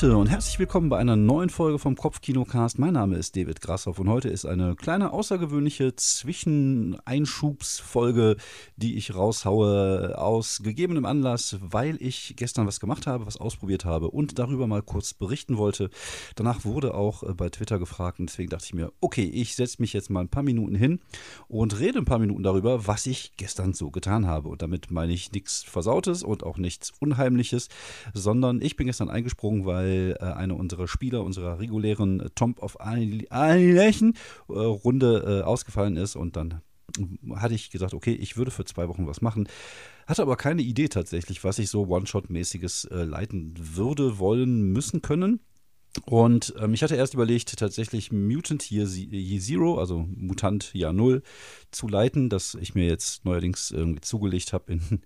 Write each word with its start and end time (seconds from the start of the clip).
Leute 0.00 0.16
und 0.16 0.28
herzlich 0.28 0.60
willkommen 0.60 0.90
bei 0.90 0.98
einer 0.98 1.16
neuen 1.16 1.50
Folge 1.50 1.80
vom 1.80 1.96
Kopfkinocast. 1.96 2.78
Mein 2.78 2.92
Name 2.92 3.16
ist 3.16 3.34
David 3.34 3.60
Grassoff 3.60 3.98
und 3.98 4.08
heute 4.08 4.28
ist 4.28 4.44
eine 4.44 4.76
kleine 4.76 5.12
außergewöhnliche 5.12 5.96
Zwischeneinschubsfolge, 5.96 8.36
die 8.76 8.96
ich 8.96 9.16
raushaue 9.16 10.16
aus 10.16 10.60
gegebenem 10.62 11.04
Anlass, 11.04 11.56
weil 11.60 12.00
ich 12.00 12.34
gestern 12.36 12.68
was 12.68 12.78
gemacht 12.78 13.08
habe, 13.08 13.26
was 13.26 13.38
ausprobiert 13.38 13.84
habe 13.84 14.12
und 14.12 14.38
darüber 14.38 14.68
mal 14.68 14.82
kurz 14.82 15.14
berichten 15.14 15.58
wollte. 15.58 15.90
Danach 16.36 16.64
wurde 16.64 16.94
auch 16.94 17.24
äh, 17.24 17.34
bei 17.34 17.48
Twitter 17.48 17.80
gefragt 17.80 18.20
und 18.20 18.30
deswegen 18.30 18.50
dachte 18.50 18.66
ich 18.66 18.74
mir, 18.74 18.92
okay, 19.00 19.24
ich 19.24 19.56
setze 19.56 19.82
mich 19.82 19.94
jetzt 19.94 20.10
mal 20.10 20.20
ein 20.20 20.28
paar 20.28 20.44
Minuten 20.44 20.76
hin 20.76 21.00
und 21.48 21.80
rede 21.80 21.98
ein 21.98 22.04
paar 22.04 22.20
Minuten 22.20 22.44
darüber, 22.44 22.86
was 22.86 23.04
ich 23.06 23.32
gestern 23.36 23.72
so 23.72 23.90
getan 23.90 24.28
habe. 24.28 24.48
Und 24.48 24.62
damit 24.62 24.92
meine 24.92 25.12
ich 25.12 25.32
nichts 25.32 25.64
Versautes 25.64 26.22
und 26.22 26.44
auch 26.44 26.56
nichts 26.56 26.92
Unheimliches, 27.00 27.68
sondern 28.14 28.62
ich 28.62 28.76
bin 28.76 28.86
gestern 28.86 29.10
eingesprungen 29.10 29.48
abgesprungen, 29.48 29.64
weil 29.88 30.16
äh, 30.20 30.24
eine 30.24 30.54
unserer 30.54 30.88
Spieler 30.88 31.24
unserer 31.24 31.58
regulären 31.58 32.20
äh, 32.20 32.30
Tomb 32.34 32.60
of 32.60 32.80
Annihilation 32.80 34.14
äh, 34.48 34.52
Runde 34.52 35.40
äh, 35.40 35.44
ausgefallen 35.44 35.96
ist 35.96 36.16
und 36.16 36.36
dann 36.36 36.60
hatte 37.34 37.54
ich 37.54 37.70
gesagt, 37.70 37.92
okay, 37.92 38.12
ich 38.12 38.36
würde 38.36 38.50
für 38.50 38.64
zwei 38.64 38.88
Wochen 38.88 39.06
was 39.06 39.20
machen. 39.20 39.46
Hatte 40.06 40.22
aber 40.22 40.36
keine 40.36 40.62
Idee 40.62 40.88
tatsächlich, 40.88 41.44
was 41.44 41.58
ich 41.58 41.68
so 41.68 41.86
One-Shot-mäßiges 41.86 42.86
äh, 42.86 43.04
leiten 43.04 43.54
würde, 43.58 44.18
wollen, 44.18 44.72
müssen 44.72 45.02
können. 45.02 45.40
Und 46.06 46.54
ähm, 46.58 46.74
ich 46.74 46.82
hatte 46.82 46.96
erst 46.96 47.14
überlegt, 47.14 47.56
tatsächlich 47.58 48.10
Mutant 48.10 48.70
Year, 48.70 48.86
Year 48.86 49.40
Zero, 49.40 49.78
also 49.78 50.06
Mutant 50.14 50.72
Jahr 50.74 50.92
Null, 50.92 51.22
zu 51.70 51.88
leiten, 51.88 52.30
das 52.30 52.54
ich 52.54 52.74
mir 52.74 52.86
jetzt 52.86 53.24
neuerdings 53.24 53.70
irgendwie 53.70 54.00
zugelegt 54.00 54.52
habe 54.52 54.72
in, 54.72 55.00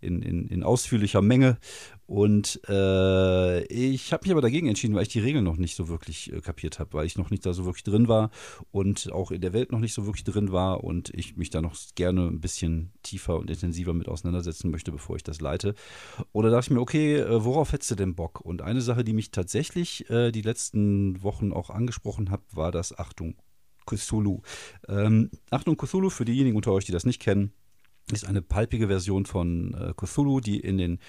in, 0.00 0.22
in, 0.22 0.48
in 0.48 0.62
ausführlicher 0.62 1.20
Menge. 1.20 1.58
Und 2.06 2.60
äh, 2.68 3.64
ich 3.64 4.12
habe 4.12 4.24
mich 4.24 4.30
aber 4.30 4.40
dagegen 4.40 4.68
entschieden, 4.68 4.94
weil 4.94 5.02
ich 5.02 5.08
die 5.08 5.20
Regeln 5.20 5.44
noch 5.44 5.56
nicht 5.56 5.74
so 5.74 5.88
wirklich 5.88 6.32
äh, 6.32 6.40
kapiert 6.40 6.78
habe, 6.78 6.92
weil 6.94 7.06
ich 7.06 7.18
noch 7.18 7.30
nicht 7.30 7.44
da 7.44 7.52
so 7.52 7.64
wirklich 7.64 7.82
drin 7.82 8.06
war 8.06 8.30
und 8.70 9.12
auch 9.12 9.32
in 9.32 9.40
der 9.40 9.52
Welt 9.52 9.72
noch 9.72 9.80
nicht 9.80 9.92
so 9.92 10.06
wirklich 10.06 10.24
drin 10.24 10.52
war 10.52 10.84
und 10.84 11.10
ich 11.10 11.36
mich 11.36 11.50
da 11.50 11.60
noch 11.60 11.76
gerne 11.96 12.28
ein 12.28 12.40
bisschen 12.40 12.92
tiefer 13.02 13.36
und 13.36 13.50
intensiver 13.50 13.92
mit 13.92 14.08
auseinandersetzen 14.08 14.70
möchte, 14.70 14.92
bevor 14.92 15.16
ich 15.16 15.24
das 15.24 15.40
leite. 15.40 15.74
Oder 16.32 16.50
dachte 16.50 16.66
ich 16.66 16.70
mir, 16.70 16.80
okay, 16.80 17.16
äh, 17.16 17.44
worauf 17.44 17.72
hättest 17.72 17.90
du 17.90 17.94
denn 17.96 18.14
Bock? 18.14 18.40
Und 18.40 18.62
eine 18.62 18.82
Sache, 18.82 19.02
die 19.02 19.12
mich 19.12 19.32
tatsächlich 19.32 20.08
äh, 20.08 20.30
die 20.30 20.42
letzten 20.42 21.22
Wochen 21.24 21.52
auch 21.52 21.70
angesprochen 21.70 22.30
hat, 22.30 22.42
war 22.52 22.70
das 22.70 22.96
Achtung 22.96 23.34
Cthulhu. 23.84 24.42
Ähm, 24.88 25.30
Achtung 25.50 25.76
Cthulhu, 25.76 26.10
für 26.10 26.24
diejenigen 26.24 26.56
unter 26.56 26.72
euch, 26.72 26.84
die 26.84 26.92
das 26.92 27.04
nicht 27.04 27.20
kennen, 27.20 27.52
ist 28.12 28.26
eine 28.26 28.40
palpige 28.40 28.86
Version 28.86 29.26
von 29.26 29.74
äh, 29.74 29.92
Cthulhu, 29.96 30.40
die 30.40 30.60
in 30.60 30.78
den 30.78 31.00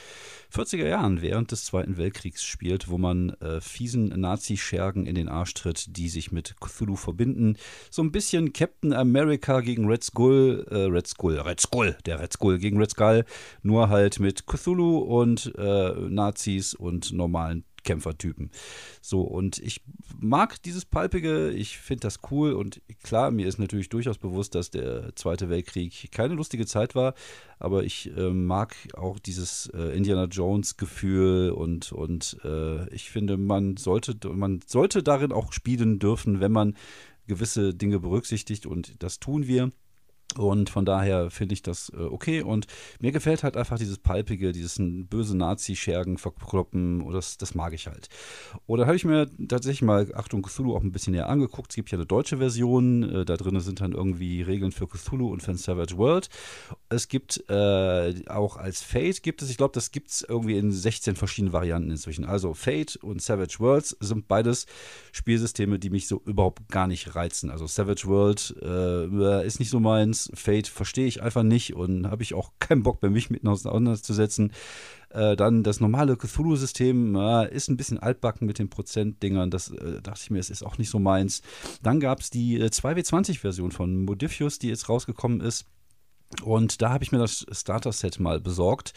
40er 0.52 0.88
Jahren 0.88 1.22
während 1.22 1.52
des 1.52 1.66
Zweiten 1.66 1.98
Weltkriegs 1.98 2.44
spielt, 2.44 2.90
wo 2.90 2.98
man 2.98 3.30
äh, 3.42 3.62
fiesen 3.62 4.08
Nazi-Schergen 4.08 5.06
in 5.06 5.14
den 5.14 5.30
Arsch 5.30 5.54
tritt, 5.54 5.96
die 5.96 6.10
sich 6.10 6.32
mit 6.32 6.56
Cthulhu 6.60 6.96
verbinden. 6.96 7.58
So 7.92 8.02
ein 8.02 8.12
bisschen 8.12 8.52
Captain 8.52 8.94
America 8.94 9.62
gegen 9.62 9.86
Red 9.86 10.04
Skull, 10.04 10.66
äh, 10.72 10.86
Red 10.86 11.08
Skull, 11.08 11.40
Red 11.40 11.62
Skull, 11.62 11.96
der 12.08 12.20
Red 12.20 12.34
Skull 12.34 12.58
gegen 12.58 12.80
Red 12.80 12.92
Skull, 12.92 13.26
nur 13.62 13.90
halt 13.90 14.20
mit 14.20 14.48
Cthulhu 14.48 14.98
und 14.98 15.54
äh, 15.56 15.92
Nazis 16.10 16.74
und 16.74 17.14
normalen 17.14 17.64
Kämpfertypen. 17.88 18.52
So, 19.02 19.22
und 19.22 19.60
ich 19.60 19.82
mag 20.20 20.62
dieses 20.64 20.84
Palpige, 20.84 21.52
ich 21.52 21.78
finde 21.78 22.02
das 22.02 22.20
cool 22.32 22.52
und 22.52 22.82
klar, 23.02 23.32
mir 23.32 23.48
ist 23.48 23.60
natürlich 23.60 23.88
durchaus 23.88 24.18
bewusst, 24.18 24.56
dass 24.56 24.70
der 24.72 25.16
Zweite 25.16 25.50
Weltkrieg 25.50 26.12
keine 26.12 26.34
lustige 26.34 26.66
Zeit 26.66 26.96
war, 26.96 27.14
aber 27.60 27.86
ich 27.86 28.12
äh, 28.18 28.30
mag 28.30 28.76
auch 28.94 29.20
dieses 29.20 29.68
äh, 29.74 29.96
Indiana 29.96 30.26
Jones-Gefühl 30.26 31.52
und, 31.52 31.94
und 31.94 32.38
äh, 32.44 32.94
ich 32.94 33.10
finde, 33.10 33.38
man 33.38 33.78
sollte, 33.78 34.18
man 34.28 34.60
sollte 34.68 35.02
darin 35.02 35.32
auch 35.32 35.54
spielen 35.54 35.98
dürfen, 35.98 36.42
wenn 36.42 36.52
man 36.52 36.76
gewisse 37.28 37.74
Dinge 37.74 38.00
berücksichtigt 38.00 38.66
und 38.66 39.02
das 39.02 39.20
tun 39.22 39.48
wir. 39.48 39.72
Und 40.36 40.70
von 40.70 40.86
daher 40.86 41.32
finde 41.32 41.54
ich 41.54 41.62
das 41.62 41.92
äh, 41.96 42.02
okay. 42.02 42.42
Und 42.42 42.68
mir 43.00 43.12
gefällt 43.12 43.44
halt 43.44 43.58
einfach 43.58 43.78
dieses 43.78 43.98
Palpige, 43.98 44.52
dieses 44.52 44.78
böse 44.78 45.36
Nazi-Schergen 45.36 46.18
verkloppen. 46.18 47.02
Und 47.02 47.14
das, 47.14 47.38
das 47.38 47.56
mag 47.56 47.74
ich 47.74 47.88
halt. 47.88 48.10
Oder 48.68 48.86
habe 48.86 48.96
ich 48.96 49.06
mir 49.06 49.30
tatsächlich 49.48 49.82
mal 49.82 50.12
Achtung 50.14 50.44
Cthulhu 50.44 50.76
auch 50.76 50.84
ein 50.84 50.92
bisschen 50.92 51.14
näher 51.14 51.30
angeguckt. 51.30 51.72
Es 51.72 51.76
gibt 51.76 51.92
ja 51.92 51.98
eine 51.98 52.06
deutsche 52.06 52.38
Version. 52.38 53.04
Äh, 53.04 53.26
da 53.26 53.38
drin 53.38 53.60
sind 53.62 53.82
dann 53.82 53.94
irgendwie 53.94 54.42
Regeln 54.42 54.72
für 54.72 54.88
Cthulhu 54.88 55.32
und 55.32 55.42
für 55.42 55.56
Savage 55.56 55.98
World. 55.98 56.30
Es 56.90 57.08
gibt 57.08 57.50
äh, 57.50 58.14
auch 58.28 58.58
als 58.58 58.82
Fate 58.82 59.24
gibt 59.24 59.42
es, 59.42 59.50
ich 59.50 59.58
glaube, 59.58 59.74
das 59.74 59.92
gibt 59.92 60.10
es 60.10 60.22
irgendwie 60.28 60.58
in 60.58 60.72
16 60.72 61.16
verschiedenen 61.16 61.54
Varianten 61.54 61.90
inzwischen. 61.90 62.26
Also 62.26 62.54
Fate 62.54 62.98
und 62.98 63.22
Savage 63.22 63.58
Worlds 63.60 63.98
sind 64.00 64.28
beides 64.28 64.66
Spielsysteme, 65.12 65.80
die 65.80 65.90
mich 65.90 66.08
so 66.08 66.22
überhaupt 66.26 66.70
gar 66.70 66.88
nicht 66.88 67.16
reizen. 67.16 67.50
Also 67.50 67.66
Savage 67.66 68.08
World 68.08 68.56
äh, 68.62 69.46
ist 69.46 69.60
nicht 69.60 69.70
so 69.70 69.80
meins. 69.80 70.17
Fate 70.34 70.68
verstehe 70.68 71.08
ich 71.08 71.22
einfach 71.22 71.44
nicht 71.44 71.76
und 71.76 72.08
habe 72.08 72.24
ich 72.24 72.34
auch 72.34 72.52
keinen 72.60 72.84
Bock 72.84 73.00
bei 73.00 73.10
mich 73.10 73.30
mit 73.30 73.46
auseinanderzusetzen. 73.46 74.52
Äh, 75.10 75.36
dann 75.36 75.64
das 75.64 75.80
normale 75.80 76.18
Cthulhu-System 76.18 77.16
äh, 77.16 77.54
ist 77.54 77.70
ein 77.70 77.78
bisschen 77.78 77.98
altbacken 77.98 78.46
mit 78.46 78.60
den 78.60 78.70
Prozentdingern. 78.70 79.50
Das 79.50 79.72
äh, 79.72 80.02
dachte 80.02 80.22
ich 80.24 80.32
mir, 80.32 80.40
es 80.40 80.50
ist 80.50 80.64
auch 80.64 80.78
nicht 80.78 80.90
so 80.90 81.00
meins. 81.00 81.42
Dann 81.82 82.00
gab 82.00 82.20
es 82.20 82.30
die 82.30 82.62
2W20-Version 82.62 83.72
äh, 83.72 83.74
von 83.74 84.06
Modifius, 84.06 84.60
die 84.60 84.70
jetzt 84.70 84.90
rausgekommen 84.90 85.42
ist. 85.42 85.66
Und 86.44 86.82
da 86.82 86.90
habe 86.90 87.04
ich 87.04 87.12
mir 87.12 87.20
das 87.20 87.46
Starter-Set 87.52 88.20
mal 88.20 88.42
besorgt. 88.42 88.94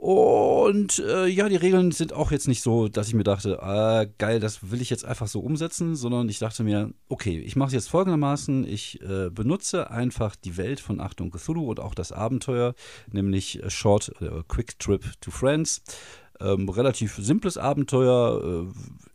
Und 0.00 0.98
äh, 1.00 1.26
ja, 1.26 1.50
die 1.50 1.56
Regeln 1.56 1.92
sind 1.92 2.14
auch 2.14 2.30
jetzt 2.30 2.48
nicht 2.48 2.62
so, 2.62 2.88
dass 2.88 3.08
ich 3.08 3.12
mir 3.12 3.22
dachte, 3.22 3.62
ah, 3.62 4.06
geil, 4.16 4.40
das 4.40 4.70
will 4.70 4.80
ich 4.80 4.88
jetzt 4.88 5.04
einfach 5.04 5.28
so 5.28 5.40
umsetzen, 5.40 5.94
sondern 5.94 6.26
ich 6.30 6.38
dachte 6.38 6.64
mir, 6.64 6.94
okay, 7.10 7.38
ich 7.38 7.54
mache 7.54 7.66
es 7.66 7.74
jetzt 7.74 7.90
folgendermaßen, 7.90 8.66
ich 8.66 8.98
äh, 9.02 9.28
benutze 9.28 9.90
einfach 9.90 10.36
die 10.36 10.56
Welt 10.56 10.80
von 10.80 11.00
Achtung 11.00 11.30
Cthulhu 11.30 11.68
und 11.68 11.80
auch 11.80 11.94
das 11.94 12.12
Abenteuer, 12.12 12.74
nämlich 13.12 13.60
Short 13.68 14.10
äh, 14.22 14.42
Quick 14.48 14.78
Trip 14.78 15.04
to 15.20 15.30
Friends. 15.30 15.82
Ähm, 16.40 16.66
relativ 16.70 17.16
simples 17.16 17.58
Abenteuer, 17.58 18.70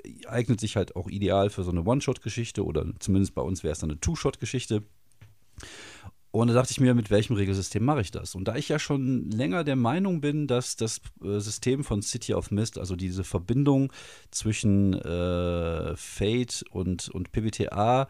äh, 0.06 0.28
eignet 0.28 0.59
sich 0.59 0.75
halt 0.75 0.96
auch 0.96 1.07
ideal 1.09 1.50
für 1.50 1.63
so 1.63 1.72
eine 1.72 1.84
One-Shot-Geschichte 1.84 2.63
oder 2.63 2.85
zumindest 3.00 3.34
bei 3.34 3.41
uns 3.41 3.63
wäre 3.63 3.72
es 3.72 3.79
dann 3.79 3.90
eine 3.90 4.00
Two-Shot-Geschichte. 4.02 4.84
Und 6.35 6.50
da 6.50 6.53
dachte 6.53 6.72
ich 6.72 6.81
mir, 6.81 6.94
mit 6.94 7.12
welchem 7.12 7.38
Regelsystem 7.38 7.81
mache 7.81 8.01
ich 8.01 8.12
das? 8.12 8.35
Und 8.35 8.50
da 8.50 8.57
ich 8.57 8.68
ja 8.68 8.78
schon 8.78 9.31
länger 9.31 9.63
der 9.63 9.78
Meinung 9.78 10.19
bin, 10.19 10.47
dass 10.47 10.75
das 10.75 11.00
äh, 11.23 11.40
System 11.40 11.85
von 11.85 12.01
City 12.01 12.34
of 12.34 12.51
Mist, 12.51 12.78
also 12.78 12.97
diese 12.97 13.23
Verbindung 13.23 13.94
zwischen 14.31 14.96
äh, 14.96 15.96
Fate 15.96 16.66
und, 16.72 17.07
und 17.07 17.31
PBTA, 17.31 18.09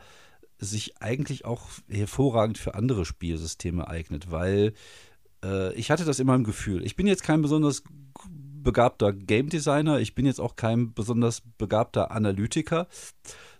sich 0.58 1.00
eigentlich 1.03 1.46
auch 1.46 1.68
hervorragend 1.88 2.58
für 2.58 2.74
andere 2.74 3.06
Spielsysteme 3.06 3.88
eignet, 3.88 4.31
weil 4.31 4.74
äh, 5.44 5.72
ich 5.75 5.92
hatte 5.92 6.03
das 6.03 6.18
immer 6.18 6.34
im 6.34 6.46
Gefühl. 6.46 6.84
Ich 6.84 6.96
bin 6.96 7.06
jetzt 7.06 7.22
kein 7.22 7.44
besonders 7.44 7.84
begabter 8.65 9.13
Game 9.13 9.47
Designer, 9.47 9.99
ich 9.99 10.15
bin 10.15 10.25
jetzt 10.25 10.41
auch 10.41 10.57
kein 10.57 10.93
besonders 10.93 11.41
begabter 11.57 12.11
Analytiker 12.11 12.87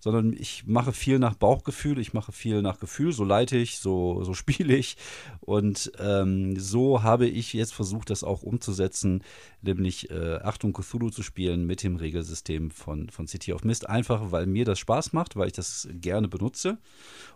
sondern 0.05 0.33
ich 0.33 0.67
mache 0.67 0.93
viel 0.93 1.17
nach 1.17 1.33
Bauchgefühl, 1.33 1.97
ich 1.97 2.13
mache 2.13 2.31
viel 2.31 2.61
nach 2.61 2.79
Gefühl, 2.79 3.11
so 3.11 3.23
leite 3.23 3.57
ich, 3.57 3.79
so, 3.79 4.23
so 4.23 4.33
spiele 4.35 4.75
ich. 4.75 4.97
Und 5.39 5.91
ähm, 5.97 6.59
so 6.59 7.01
habe 7.01 7.25
ich 7.25 7.53
jetzt 7.53 7.73
versucht, 7.73 8.11
das 8.11 8.23
auch 8.23 8.43
umzusetzen, 8.43 9.23
nämlich 9.63 10.11
äh, 10.11 10.35
Achtung 10.43 10.73
Cthulhu 10.73 11.09
zu 11.09 11.23
spielen 11.23 11.66
mit 11.66 11.81
dem 11.81 11.95
Regelsystem 11.95 12.69
von, 12.69 13.09
von 13.09 13.25
City 13.25 13.51
of 13.51 13.63
Mist. 13.63 13.90
Einfach, 13.90 14.31
weil 14.31 14.46
mir 14.46 14.63
das 14.63 14.78
Spaß 14.78 15.11
macht, 15.13 15.37
weil 15.37 15.47
ich 15.47 15.53
das 15.53 15.87
gerne 15.91 16.28
benutze 16.28 16.78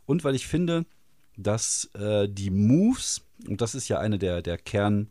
und 0.05 0.23
weil 0.23 0.35
ich 0.35 0.45
finde, 0.45 0.85
dass 1.37 1.89
äh, 1.95 2.29
die 2.29 2.51
Moves, 2.51 3.25
und 3.47 3.61
das 3.61 3.73
ist 3.73 3.87
ja 3.87 3.97
eine 3.97 4.19
der, 4.19 4.43
der 4.43 4.59
Kern- 4.59 5.09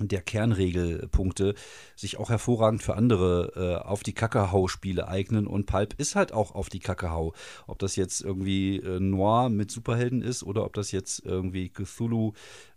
der 0.00 0.20
Kernregelpunkte 0.20 1.54
sich 1.94 2.18
auch 2.18 2.28
hervorragend 2.28 2.82
für 2.82 2.96
andere 2.96 3.52
äh, 3.82 3.86
auf 3.86 4.02
die 4.02 4.12
Kakahau-Spiele 4.12 5.08
eignen. 5.08 5.46
Und 5.46 5.66
Pulp 5.66 5.94
ist 5.98 6.16
halt 6.16 6.32
auch 6.32 6.54
auf 6.54 6.68
die 6.68 6.80
Kakahau. 6.80 7.34
Ob 7.66 7.78
das 7.78 7.96
jetzt 7.96 8.20
irgendwie 8.20 8.76
äh, 8.78 9.00
Noir 9.00 9.48
mit 9.48 9.70
Superhelden 9.70 10.22
ist 10.22 10.42
oder 10.42 10.64
ob 10.64 10.74
das 10.74 10.92
jetzt 10.92 11.24
irgendwie 11.24 11.70
Cthulhu 11.70 12.32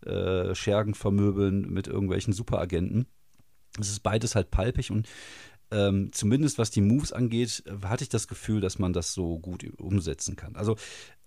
äh, 0.06 0.56
Schergen 0.56 0.94
vermöbeln 0.94 1.70
mit 1.70 1.88
irgendwelchen 1.88 2.34
Superagenten. 2.34 3.08
Es 3.80 3.90
ist 3.90 4.02
beides 4.02 4.36
halt 4.36 4.52
palpig 4.52 4.92
und 4.92 5.08
ähm, 5.72 6.12
zumindest 6.12 6.58
was 6.58 6.72
die 6.72 6.82
Moves 6.82 7.14
angeht, 7.14 7.64
hatte 7.84 8.04
ich 8.04 8.10
das 8.10 8.28
Gefühl, 8.28 8.60
dass 8.60 8.80
man 8.80 8.92
das 8.92 9.14
so 9.14 9.38
gut 9.38 9.64
umsetzen 9.80 10.36
kann. 10.36 10.56
Also 10.56 10.76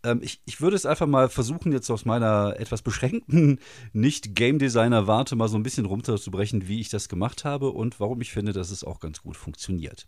ähm, 0.04 0.20
ich, 0.22 0.40
ich 0.44 0.60
würde 0.60 0.76
es 0.76 0.86
einfach 0.86 1.06
mal 1.06 1.28
versuchen, 1.28 1.72
jetzt 1.72 1.90
aus 1.90 2.04
meiner 2.04 2.56
etwas 2.58 2.82
beschränkten 2.82 3.58
Nicht-Game 3.92 4.58
Designer-Warte 4.58 5.36
mal 5.36 5.48
so 5.48 5.56
ein 5.56 5.62
bisschen 5.62 5.86
runterzubrechen, 5.86 6.68
wie 6.68 6.80
ich 6.80 6.88
das 6.88 7.08
gemacht 7.08 7.44
habe 7.44 7.70
und 7.70 8.00
warum 8.00 8.20
ich 8.20 8.32
finde, 8.32 8.52
dass 8.52 8.70
es 8.70 8.84
auch 8.84 9.00
ganz 9.00 9.22
gut 9.22 9.36
funktioniert. 9.36 10.06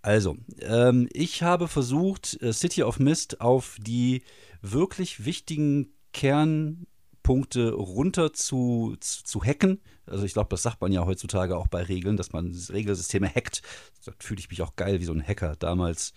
Also, 0.00 0.36
ähm, 0.60 1.08
ich 1.12 1.42
habe 1.42 1.68
versucht, 1.68 2.40
äh, 2.42 2.52
City 2.52 2.82
of 2.82 2.98
Mist 2.98 3.40
auf 3.40 3.76
die 3.80 4.22
wirklich 4.60 5.24
wichtigen 5.24 5.92
Kern 6.12 6.86
Kernpunkte 7.22 7.72
runter 7.72 8.32
zu, 8.32 8.96
zu, 9.00 9.24
zu 9.24 9.42
hacken. 9.42 9.80
Also 10.06 10.24
ich 10.24 10.32
glaube, 10.32 10.48
das 10.50 10.62
sagt 10.62 10.80
man 10.80 10.92
ja 10.92 11.04
heutzutage 11.06 11.56
auch 11.56 11.68
bei 11.68 11.82
Regeln, 11.82 12.16
dass 12.16 12.32
man 12.32 12.52
Regelsysteme 12.70 13.28
hackt. 13.28 13.62
Da 14.04 14.12
fühle 14.18 14.40
ich 14.40 14.50
mich 14.50 14.62
auch 14.62 14.76
geil 14.76 15.00
wie 15.00 15.04
so 15.04 15.12
ein 15.12 15.26
Hacker. 15.26 15.56
Damals 15.56 16.12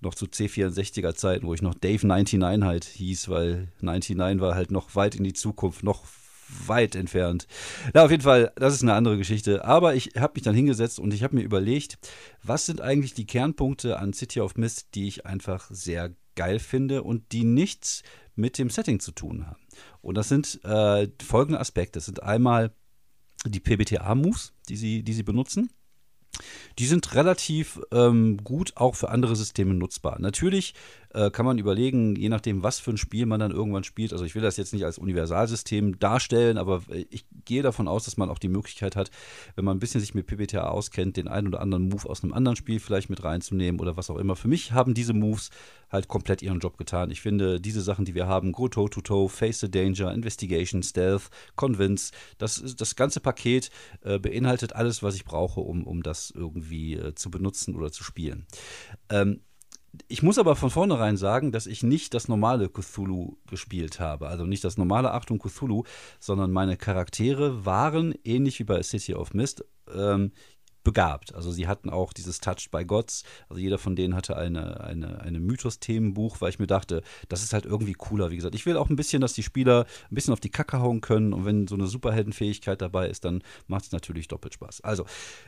noch 0.00 0.14
zu 0.14 0.26
C64er 0.26 1.14
Zeiten, 1.14 1.46
wo 1.46 1.54
ich 1.54 1.62
noch 1.62 1.74
Dave 1.74 2.06
99 2.06 2.66
halt 2.66 2.84
hieß, 2.84 3.28
weil 3.28 3.72
99 3.80 4.40
war 4.40 4.54
halt 4.54 4.70
noch 4.70 4.94
weit 4.94 5.14
in 5.14 5.24
die 5.24 5.32
Zukunft, 5.32 5.82
noch 5.82 6.04
weit 6.66 6.94
entfernt. 6.94 7.46
Na, 7.92 8.04
auf 8.04 8.10
jeden 8.10 8.22
Fall, 8.22 8.52
das 8.56 8.74
ist 8.74 8.82
eine 8.82 8.94
andere 8.94 9.16
Geschichte. 9.16 9.64
Aber 9.64 9.94
ich 9.94 10.12
habe 10.16 10.34
mich 10.34 10.42
dann 10.42 10.54
hingesetzt 10.54 10.98
und 10.98 11.12
ich 11.12 11.22
habe 11.22 11.36
mir 11.36 11.42
überlegt, 11.42 11.98
was 12.42 12.66
sind 12.66 12.80
eigentlich 12.80 13.14
die 13.14 13.26
Kernpunkte 13.26 13.98
an 13.98 14.12
City 14.12 14.40
of 14.40 14.56
Mist, 14.56 14.88
die 14.94 15.08
ich 15.08 15.26
einfach 15.26 15.68
sehr 15.70 16.14
geil 16.34 16.58
finde 16.58 17.02
und 17.02 17.32
die 17.32 17.44
nichts 17.44 18.02
mit 18.34 18.58
dem 18.58 18.70
Setting 18.70 19.00
zu 19.00 19.12
tun 19.12 19.46
haben. 19.46 19.60
Und 20.02 20.16
das 20.16 20.28
sind 20.28 20.62
äh, 20.64 21.08
folgende 21.24 21.58
Aspekte. 21.58 21.98
Das 21.98 22.06
sind 22.06 22.22
einmal 22.22 22.72
die 23.44 23.60
PBTA-Moves, 23.60 24.52
die 24.68 24.76
sie, 24.76 25.02
die 25.02 25.12
sie 25.12 25.22
benutzen. 25.22 25.70
Die 26.78 26.86
sind 26.86 27.14
relativ 27.14 27.80
ähm, 27.92 28.38
gut 28.44 28.72
auch 28.76 28.94
für 28.94 29.08
andere 29.08 29.36
Systeme 29.36 29.74
nutzbar. 29.74 30.18
Natürlich 30.18 30.74
äh, 31.16 31.30
kann 31.30 31.46
man 31.46 31.56
überlegen, 31.56 32.14
je 32.14 32.28
nachdem, 32.28 32.62
was 32.62 32.78
für 32.78 32.90
ein 32.90 32.98
Spiel 32.98 33.24
man 33.24 33.40
dann 33.40 33.50
irgendwann 33.50 33.84
spielt. 33.84 34.12
Also 34.12 34.24
ich 34.26 34.34
will 34.34 34.42
das 34.42 34.58
jetzt 34.58 34.74
nicht 34.74 34.84
als 34.84 34.98
Universalsystem 34.98 35.98
darstellen, 35.98 36.58
aber 36.58 36.82
äh, 36.90 37.06
ich 37.08 37.24
gehe 37.46 37.62
davon 37.62 37.88
aus, 37.88 38.04
dass 38.04 38.18
man 38.18 38.28
auch 38.28 38.38
die 38.38 38.48
Möglichkeit 38.48 38.96
hat, 38.96 39.10
wenn 39.54 39.64
man 39.64 39.78
ein 39.78 39.80
bisschen 39.80 40.00
sich 40.00 40.14
mit 40.14 40.26
PBTA 40.26 40.68
auskennt, 40.68 41.16
den 41.16 41.26
einen 41.26 41.48
oder 41.48 41.60
anderen 41.60 41.88
Move 41.88 42.08
aus 42.08 42.22
einem 42.22 42.34
anderen 42.34 42.56
Spiel 42.56 42.80
vielleicht 42.80 43.08
mit 43.08 43.24
reinzunehmen 43.24 43.80
oder 43.80 43.96
was 43.96 44.10
auch 44.10 44.18
immer. 44.18 44.36
Für 44.36 44.48
mich 44.48 44.72
haben 44.72 44.92
diese 44.92 45.14
Moves 45.14 45.50
halt 45.90 46.06
komplett 46.06 46.42
ihren 46.42 46.60
Job 46.60 46.76
getan. 46.76 47.10
Ich 47.10 47.22
finde, 47.22 47.60
diese 47.62 47.80
Sachen, 47.80 48.04
die 48.04 48.14
wir 48.14 48.26
haben, 48.26 48.52
Go 48.52 48.68
Toe 48.68 48.90
to 48.90 49.00
Toe, 49.00 49.30
Face 49.30 49.60
the 49.60 49.70
Danger, 49.70 50.12
Investigation, 50.12 50.82
Stealth, 50.82 51.30
Convince, 51.54 52.12
das, 52.36 52.76
das 52.76 52.94
ganze 52.94 53.20
Paket 53.20 53.70
äh, 54.02 54.18
beinhaltet 54.18 54.74
alles, 54.74 55.02
was 55.02 55.14
ich 55.14 55.24
brauche, 55.24 55.60
um, 55.60 55.86
um 55.86 56.02
das 56.02 56.30
irgendwie 56.30 56.94
äh, 56.94 57.14
zu 57.14 57.30
benutzen 57.30 57.74
oder 57.74 57.90
zu 57.90 58.04
spielen. 58.04 58.46
Ähm, 59.08 59.40
ich 60.08 60.22
muss 60.22 60.38
aber 60.38 60.56
von 60.56 60.70
vornherein 60.70 61.16
sagen, 61.16 61.52
dass 61.52 61.66
ich 61.66 61.82
nicht 61.82 62.14
das 62.14 62.28
normale 62.28 62.68
Cthulhu 62.68 63.36
gespielt 63.48 64.00
habe. 64.00 64.28
Also 64.28 64.44
nicht 64.44 64.64
das 64.64 64.76
normale 64.76 65.12
Achtung 65.12 65.38
Cthulhu, 65.38 65.84
sondern 66.20 66.52
meine 66.52 66.76
Charaktere 66.76 67.64
waren, 67.64 68.14
ähnlich 68.24 68.58
wie 68.58 68.64
bei 68.64 68.82
City 68.82 69.14
of 69.14 69.34
Mist, 69.34 69.64
ähm, 69.94 70.32
begabt. 70.86 71.34
Also 71.34 71.50
sie 71.50 71.66
hatten 71.66 71.90
auch 71.90 72.12
dieses 72.12 72.38
Touched 72.38 72.70
by 72.70 72.84
Gods. 72.84 73.24
Also 73.48 73.60
jeder 73.60 73.76
von 73.76 73.96
denen 73.96 74.14
hatte 74.14 74.36
eine, 74.36 74.80
eine, 74.82 75.20
eine 75.20 75.40
Mythos-Themenbuch, 75.40 76.40
weil 76.40 76.50
ich 76.50 76.60
mir 76.60 76.68
dachte, 76.68 77.02
das 77.28 77.42
ist 77.42 77.52
halt 77.52 77.66
irgendwie 77.66 77.94
cooler. 77.94 78.30
Wie 78.30 78.36
gesagt, 78.36 78.54
ich 78.54 78.66
will 78.66 78.76
auch 78.76 78.88
ein 78.88 78.94
bisschen, 78.94 79.20
dass 79.20 79.32
die 79.32 79.42
Spieler 79.42 79.84
ein 80.08 80.14
bisschen 80.14 80.32
auf 80.32 80.38
die 80.38 80.48
Kacke 80.48 80.80
hauen 80.80 81.00
können. 81.00 81.32
Und 81.32 81.44
wenn 81.44 81.66
so 81.66 81.74
eine 81.74 81.88
Superheldenfähigkeit 81.88 82.80
dabei 82.80 83.08
ist, 83.08 83.24
dann 83.24 83.42
macht 83.66 83.86
es 83.86 83.92
natürlich 83.92 84.28
doppelt 84.28 84.54
Spaß. 84.54 84.82
Also 84.82 85.06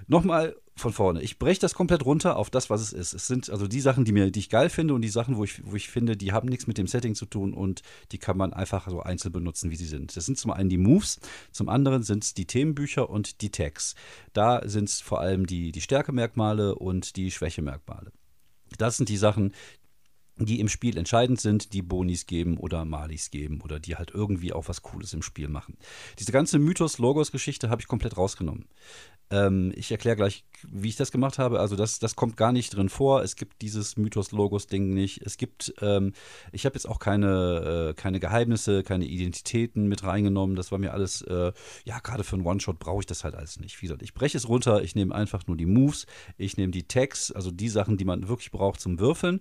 nochmal 0.09 0.56
von 0.79 0.93
vorne. 0.93 1.23
Ich 1.23 1.39
breche 1.39 1.61
das 1.61 1.75
komplett 1.75 2.05
runter 2.05 2.37
auf 2.37 2.51
das, 2.51 2.71
was 2.71 2.81
es 2.81 2.93
ist. 2.93 3.13
Es 3.13 3.27
sind 3.27 3.51
also 3.51 3.67
die 3.69 3.81
Sachen, 3.81 4.05
die, 4.05 4.13
mir, 4.13 4.31
die 4.31 4.39
ich 4.39 4.49
geil 4.49 4.71
finde 4.71 4.95
und 4.95 5.03
die 5.03 5.09
Sachen, 5.09 5.37
wo 5.37 5.45
ich, 5.45 5.65
wo 5.65 5.77
ich 5.77 5.89
finde, 5.89 6.17
die 6.17 6.33
haben 6.33 6.49
nichts 6.49 6.67
mit 6.67 6.79
dem 6.79 6.87
Setting 6.87 7.15
zu 7.15 7.27
tun 7.27 7.55
und 7.55 7.83
die 8.13 8.19
kann 8.19 8.37
man 8.37 8.53
einfach 8.53 8.89
so 8.89 9.01
einzeln 9.01 9.33
benutzen, 9.33 9.71
wie 9.71 9.77
sie 9.77 9.87
sind. 9.87 10.17
Das 10.17 10.27
sind 10.27 10.39
zum 10.39 10.51
einen 10.51 10.69
die 10.69 10.79
Moves, 10.79 11.21
zum 11.53 11.69
anderen 11.69 12.03
sind 12.03 12.25
es 12.25 12.35
die 12.35 12.47
Themenbücher 12.47 13.11
und 13.11 13.43
die 13.43 13.51
Tags. 13.51 13.95
Da 14.33 14.67
sind 14.67 14.89
es 14.89 15.01
vor 15.01 15.21
allem 15.21 15.47
die, 15.47 15.73
die 15.73 15.81
Stärkemerkmale 15.81 16.75
und 16.75 17.17
die 17.17 17.31
Schwächemerkmale. 17.31 18.13
Das 18.77 18.97
sind 18.97 19.09
die 19.09 19.17
Sachen, 19.17 19.53
die 20.45 20.61
im 20.61 20.69
Spiel 20.69 20.97
entscheidend 20.97 21.41
sind, 21.41 21.73
die 21.73 21.83
Bonis 21.83 22.27
geben 22.27 22.59
oder 22.59 22.85
Malis 22.85 23.31
geben 23.31 23.61
oder 23.61 23.81
die 23.81 23.97
halt 23.97 24.11
irgendwie 24.13 24.53
auch 24.53 24.69
was 24.69 24.83
Cooles 24.83 25.13
im 25.13 25.23
Spiel 25.23 25.49
machen. 25.49 25.77
Diese 26.19 26.33
ganze 26.33 26.59
Mythos-Logos-Geschichte 26.59 27.71
habe 27.71 27.81
ich 27.81 27.89
komplett 27.89 28.17
rausgenommen. 28.17 28.67
Ähm, 29.31 29.73
ich 29.75 29.91
erkläre 29.91 30.17
gleich, 30.17 30.45
wie 30.69 30.89
ich 30.89 30.97
das 30.97 31.13
gemacht 31.13 31.39
habe. 31.39 31.61
Also 31.61 31.77
das, 31.77 31.99
das 31.99 32.17
kommt 32.17 32.37
gar 32.37 32.53
nicht 32.53 32.75
drin 32.75 32.89
vor. 32.89 33.23
Es 33.23 33.37
gibt 33.37 33.63
dieses 33.63 33.97
Mythos-Logos-Ding 33.97 34.93
nicht. 34.93 35.23
Es 35.25 35.37
gibt, 35.37 35.75
ähm, 35.81 36.13
ich 36.53 36.65
habe 36.65 36.75
jetzt 36.75 36.89
auch 36.89 36.99
keine, 36.99 37.91
äh, 37.91 37.95
keine 37.95 38.21
Geheimnisse, 38.21 38.83
keine 38.83 39.05
Identitäten 39.05 39.89
mit 39.89 40.05
reingenommen. 40.05 40.57
Das 40.57 40.73
war 40.73 40.79
mir 40.79 40.93
alles, 40.93 41.23
äh, 41.23 41.53
ja, 41.85 41.99
gerade 42.01 42.25
für 42.25 42.37
einen 42.37 42.47
One-Shot 42.47 42.79
brauche 42.79 43.01
ich 43.01 43.07
das 43.07 43.25
halt 43.25 43.35
alles 43.35 43.61
nicht. 43.61 43.81
Wie 43.81 43.87
gesagt, 43.87 44.03
ich 44.03 44.15
breche 44.15 44.37
es 44.37 44.49
runter, 44.49 44.83
ich 44.83 44.95
nehme 44.95 45.15
einfach 45.15 45.47
nur 45.47 45.57
die 45.57 45.67
Moves, 45.67 46.07
ich 46.37 46.57
nehme 46.57 46.73
die 46.73 46.89
Tags, 46.89 47.31
also 47.31 47.51
die 47.51 47.69
Sachen, 47.69 47.97
die 47.97 48.05
man 48.05 48.29
wirklich 48.29 48.51
braucht 48.51 48.81
zum 48.81 48.99
Würfeln 48.99 49.41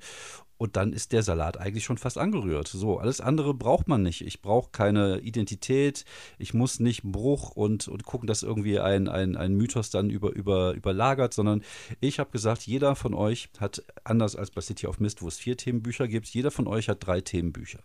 und 0.58 0.76
dann 0.76 0.94
ist 0.94 1.12
der 1.12 1.24
Salat 1.24 1.58
eigentlich 1.58 1.86
schon 1.86 1.98
fast 1.98 2.18
angerührt. 2.18 2.68
So, 2.68 2.98
alles 2.98 3.22
andere 3.22 3.54
braucht 3.54 3.88
man 3.88 4.02
nicht. 4.02 4.22
Ich 4.22 4.42
brauche 4.42 4.72
keine 4.72 5.20
Identität. 5.20 6.06
Ich 6.38 6.54
muss 6.54 6.80
nicht 6.80 7.04
Bruch 7.04 7.52
und, 7.52 7.88
und 7.88 8.04
gucken, 8.04 8.28
dass 8.28 8.44
irgendwie 8.44 8.80
ein, 8.80 9.08
ein, 9.08 9.36
ein 9.36 9.54
Mythos 9.56 9.90
dann 9.90 10.10
über, 10.10 10.32
über, 10.32 10.74
überlagert, 10.74 11.34
sondern 11.34 11.64
ich 12.00 12.20
habe 12.20 12.32
gesagt, 12.32 12.64
jeder 12.64 12.96
von 12.96 13.14
euch 13.14 13.50
hat, 13.60 13.84
anders 14.04 14.36
als 14.36 14.52
bei 14.52 14.62
City 14.62 14.88
of 14.88 15.00
Mist, 15.00 15.22
wo 15.22 15.28
es 15.28 15.38
vier 15.38 15.58
Themenbücher 15.58 16.08
gibt, 16.08 16.28
jeder 16.28 16.52
von 16.52 16.68
euch 16.68 16.90
hat 16.90 17.06
drei 17.06 17.22
Themenbücher. 17.22 17.80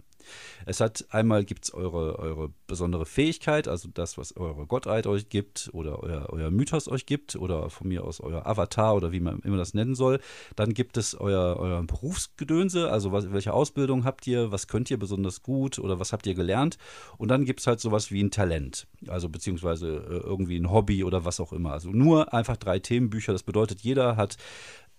Es 0.66 0.80
hat 0.80 1.06
einmal 1.10 1.44
gibt 1.44 1.64
es 1.64 1.74
eure, 1.74 2.18
eure 2.18 2.52
besondere 2.66 3.06
Fähigkeit, 3.06 3.68
also 3.68 3.88
das, 3.92 4.18
was 4.18 4.36
eure 4.36 4.66
Gottheit 4.66 5.06
euch 5.06 5.28
gibt 5.28 5.70
oder 5.72 6.02
euer, 6.02 6.26
euer 6.30 6.50
Mythos 6.50 6.88
euch 6.88 7.06
gibt 7.06 7.36
oder 7.36 7.70
von 7.70 7.88
mir 7.88 8.04
aus 8.04 8.20
euer 8.20 8.46
Avatar 8.46 8.94
oder 8.94 9.12
wie 9.12 9.20
man 9.20 9.40
immer 9.40 9.56
das 9.56 9.74
nennen 9.74 9.94
soll. 9.94 10.20
Dann 10.56 10.74
gibt 10.74 10.96
es 10.96 11.18
euer, 11.18 11.56
euer 11.58 11.82
Berufsgedönse, 11.82 12.90
also 12.90 13.12
was, 13.12 13.32
welche 13.32 13.52
Ausbildung 13.52 14.04
habt 14.04 14.26
ihr, 14.26 14.52
was 14.52 14.68
könnt 14.68 14.90
ihr 14.90 14.98
besonders 14.98 15.42
gut 15.42 15.78
oder 15.78 15.98
was 15.98 16.12
habt 16.12 16.26
ihr 16.26 16.34
gelernt. 16.34 16.78
Und 17.18 17.28
dann 17.28 17.44
gibt 17.44 17.60
es 17.60 17.66
halt 17.66 17.80
sowas 17.80 18.10
wie 18.10 18.22
ein 18.22 18.30
Talent, 18.30 18.86
also 19.08 19.28
beziehungsweise 19.28 19.88
äh, 19.88 20.26
irgendwie 20.26 20.58
ein 20.58 20.70
Hobby 20.70 21.04
oder 21.04 21.24
was 21.24 21.40
auch 21.40 21.52
immer. 21.52 21.72
Also 21.72 21.90
nur 21.90 22.32
einfach 22.32 22.56
drei 22.56 22.78
Themenbücher. 22.78 23.32
Das 23.32 23.42
bedeutet, 23.42 23.80
jeder 23.80 24.16
hat 24.16 24.36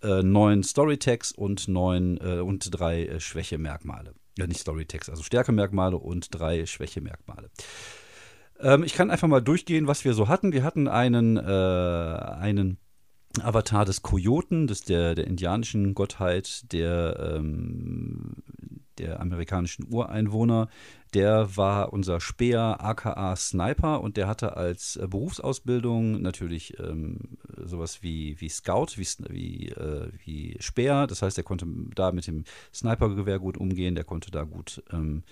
äh, 0.02 0.22
neun 0.22 0.64
Storytags 0.64 1.32
und 1.32 1.68
neun 1.68 2.18
äh, 2.18 2.40
und 2.40 2.70
drei 2.78 3.06
äh, 3.06 3.20
Schwächemerkmale 3.20 4.14
ja 4.38 4.48
nicht 4.48 4.60
Storytext, 4.60 5.10
also 5.10 5.24
Stärkemerkmale 5.24 5.98
und 5.98 6.28
drei 6.32 6.66
Schwächemerkmale. 6.66 7.50
Ähm, 8.60 8.84
ich 8.84 8.94
kann 8.94 9.12
einfach 9.12 9.28
mal 9.28 9.42
durchgehen, 9.42 9.88
was 9.88 10.06
wir 10.06 10.14
so 10.14 10.28
hatten. 10.28 10.54
Wir 10.54 10.64
hatten 10.64 10.88
einen, 10.88 11.38
äh, 11.38 11.42
einen 11.42 12.78
Avatar 13.42 13.86
des 13.86 14.02
Kojoten, 14.02 14.68
des, 14.68 14.82
der, 14.82 15.16
der 15.16 15.28
indianischen 15.28 15.96
Gottheit, 15.96 16.72
der, 16.72 17.36
ähm, 17.38 18.36
der 18.98 19.20
amerikanischen 19.20 19.86
Ureinwohner. 19.92 20.70
Der 21.14 21.56
war 21.56 21.94
unser 21.94 22.20
Speer, 22.20 22.78
aka 22.80 23.36
Sniper, 23.36 24.02
und 24.02 24.18
der 24.18 24.28
hatte 24.28 24.58
als 24.58 24.96
äh, 24.96 25.08
Berufsausbildung 25.08 26.22
natürlich 26.22 26.80
ähm, 26.80 27.20
sowas 27.64 28.02
wie, 28.02 28.40
wie 28.42 28.50
Scout, 28.50 28.88
wie, 28.96 29.08
wie, 29.30 29.70
äh, 29.70 30.10
wie 30.26 30.58
Speer. 30.60 31.06
Das 31.08 31.22
heißt, 31.22 31.38
er 31.38 31.44
konnte 31.44 31.68
da 31.94 32.12
mit 32.12 32.26
dem 32.28 32.46
Snipergewehr 32.74 33.40
gut 33.40 33.58
umgehen, 33.58 33.96
der 33.96 34.04
konnte 34.04 34.32
da 34.32 34.44
gut 34.44 34.84
ähm, 34.92 35.24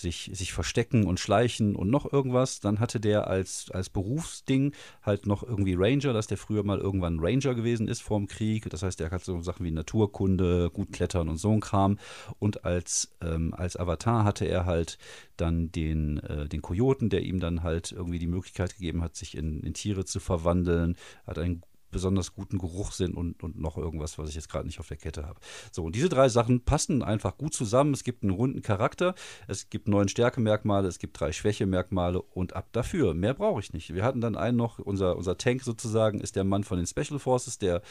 sich, 0.00 0.30
sich 0.32 0.52
verstecken 0.52 1.06
und 1.06 1.20
schleichen 1.20 1.76
und 1.76 1.90
noch 1.90 2.10
irgendwas. 2.12 2.60
Dann 2.60 2.80
hatte 2.80 3.00
der 3.00 3.26
als, 3.26 3.70
als 3.70 3.90
Berufsding 3.90 4.72
halt 5.02 5.26
noch 5.26 5.42
irgendwie 5.42 5.74
Ranger, 5.76 6.12
dass 6.12 6.26
der 6.26 6.38
früher 6.38 6.62
mal 6.64 6.78
irgendwann 6.78 7.18
Ranger 7.20 7.54
gewesen 7.54 7.88
ist 7.88 8.02
vorm 8.02 8.26
Krieg. 8.26 8.68
Das 8.70 8.82
heißt, 8.82 9.00
der 9.00 9.10
hat 9.10 9.24
so 9.24 9.40
Sachen 9.42 9.64
wie 9.64 9.70
Naturkunde, 9.70 10.70
gut 10.70 10.92
klettern 10.92 11.28
und 11.28 11.36
so 11.36 11.50
ein 11.52 11.60
Kram. 11.60 11.98
Und 12.38 12.64
als, 12.64 13.16
ähm, 13.20 13.54
als 13.54 13.76
Avatar 13.76 14.24
hatte 14.24 14.44
er 14.44 14.66
halt 14.66 14.98
dann 15.36 15.72
den, 15.72 16.18
äh, 16.18 16.48
den 16.48 16.62
Kojoten, 16.62 17.08
der 17.08 17.22
ihm 17.22 17.40
dann 17.40 17.62
halt 17.62 17.92
irgendwie 17.92 18.18
die 18.18 18.26
Möglichkeit 18.26 18.74
gegeben 18.74 19.02
hat, 19.02 19.16
sich 19.16 19.36
in, 19.36 19.60
in 19.60 19.74
Tiere 19.74 20.04
zu 20.04 20.20
verwandeln, 20.20 20.96
hat 21.26 21.38
einen 21.38 21.62
besonders 21.90 22.34
guten 22.34 22.58
Geruchssinn 22.58 23.14
und, 23.14 23.42
und 23.42 23.58
noch 23.58 23.76
irgendwas, 23.76 24.18
was 24.18 24.28
ich 24.28 24.34
jetzt 24.34 24.48
gerade 24.48 24.66
nicht 24.66 24.80
auf 24.80 24.88
der 24.88 24.96
Kette 24.96 25.26
habe. 25.26 25.40
So, 25.72 25.84
und 25.84 25.94
diese 25.94 26.08
drei 26.08 26.28
Sachen 26.28 26.64
passen 26.64 27.02
einfach 27.02 27.36
gut 27.36 27.54
zusammen. 27.54 27.94
Es 27.94 28.04
gibt 28.04 28.22
einen 28.22 28.32
runden 28.32 28.62
Charakter, 28.62 29.14
es 29.48 29.70
gibt 29.70 29.88
neun 29.88 30.08
Stärkemerkmale, 30.08 30.88
es 30.88 30.98
gibt 30.98 31.18
drei 31.18 31.32
Schwächemerkmale 31.32 32.20
und 32.20 32.54
ab 32.56 32.68
dafür. 32.72 33.14
Mehr 33.14 33.34
brauche 33.34 33.60
ich 33.60 33.72
nicht. 33.72 33.94
Wir 33.94 34.04
hatten 34.04 34.20
dann 34.20 34.36
einen 34.36 34.56
noch, 34.56 34.78
unser, 34.78 35.16
unser 35.16 35.36
Tank 35.38 35.62
sozusagen 35.62 36.20
ist 36.20 36.36
der 36.36 36.44
Mann 36.44 36.64
von 36.64 36.78
den 36.78 36.86
Special 36.86 37.18
Forces, 37.18 37.58
der, 37.58 37.82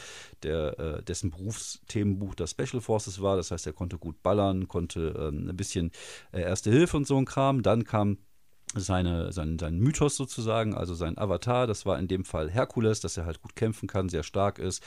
der, 0.42 0.78
äh, 0.78 1.02
dessen 1.02 1.30
Berufsthemenbuch 1.30 2.34
das 2.34 2.50
Special 2.50 2.80
Forces 2.80 3.20
war. 3.22 3.36
Das 3.36 3.50
heißt, 3.50 3.66
er 3.66 3.72
konnte 3.72 3.98
gut 3.98 4.22
ballern, 4.22 4.68
konnte 4.68 5.14
äh, 5.16 5.28
ein 5.28 5.56
bisschen 5.56 5.90
äh, 6.32 6.40
Erste 6.40 6.70
Hilfe 6.70 6.96
und 6.96 7.06
so 7.06 7.16
ein 7.16 7.26
Kram. 7.26 7.62
Dann 7.62 7.84
kam 7.84 8.18
seine, 8.74 9.32
sein, 9.32 9.58
sein 9.58 9.78
Mythos 9.78 10.16
sozusagen, 10.16 10.74
also 10.74 10.94
sein 10.94 11.18
Avatar, 11.18 11.66
das 11.66 11.86
war 11.86 11.98
in 11.98 12.08
dem 12.08 12.24
Fall 12.24 12.50
Herkules, 12.50 13.00
dass 13.00 13.16
er 13.16 13.26
halt 13.26 13.40
gut 13.42 13.56
kämpfen 13.56 13.88
kann, 13.88 14.08
sehr 14.08 14.22
stark 14.22 14.58
ist, 14.58 14.82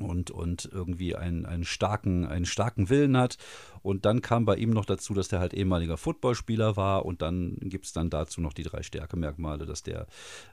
und, 0.00 0.30
und 0.30 0.68
irgendwie 0.72 1.16
einen, 1.16 1.46
einen, 1.46 1.64
starken, 1.64 2.26
einen 2.26 2.46
starken 2.46 2.88
Willen 2.88 3.16
hat. 3.16 3.38
Und 3.82 4.04
dann 4.04 4.22
kam 4.22 4.44
bei 4.44 4.56
ihm 4.56 4.70
noch 4.70 4.84
dazu, 4.84 5.12
dass 5.12 5.28
der 5.28 5.40
halt 5.40 5.54
ehemaliger 5.54 5.96
Footballspieler 5.96 6.76
war. 6.76 7.04
Und 7.04 7.20
dann 7.20 7.56
gibt 7.60 7.86
es 7.86 7.92
dann 7.92 8.10
dazu 8.10 8.40
noch 8.40 8.52
die 8.52 8.62
drei 8.62 8.82
Stärkemerkmale, 8.82 9.66
dass 9.66 9.82
der 9.82 10.06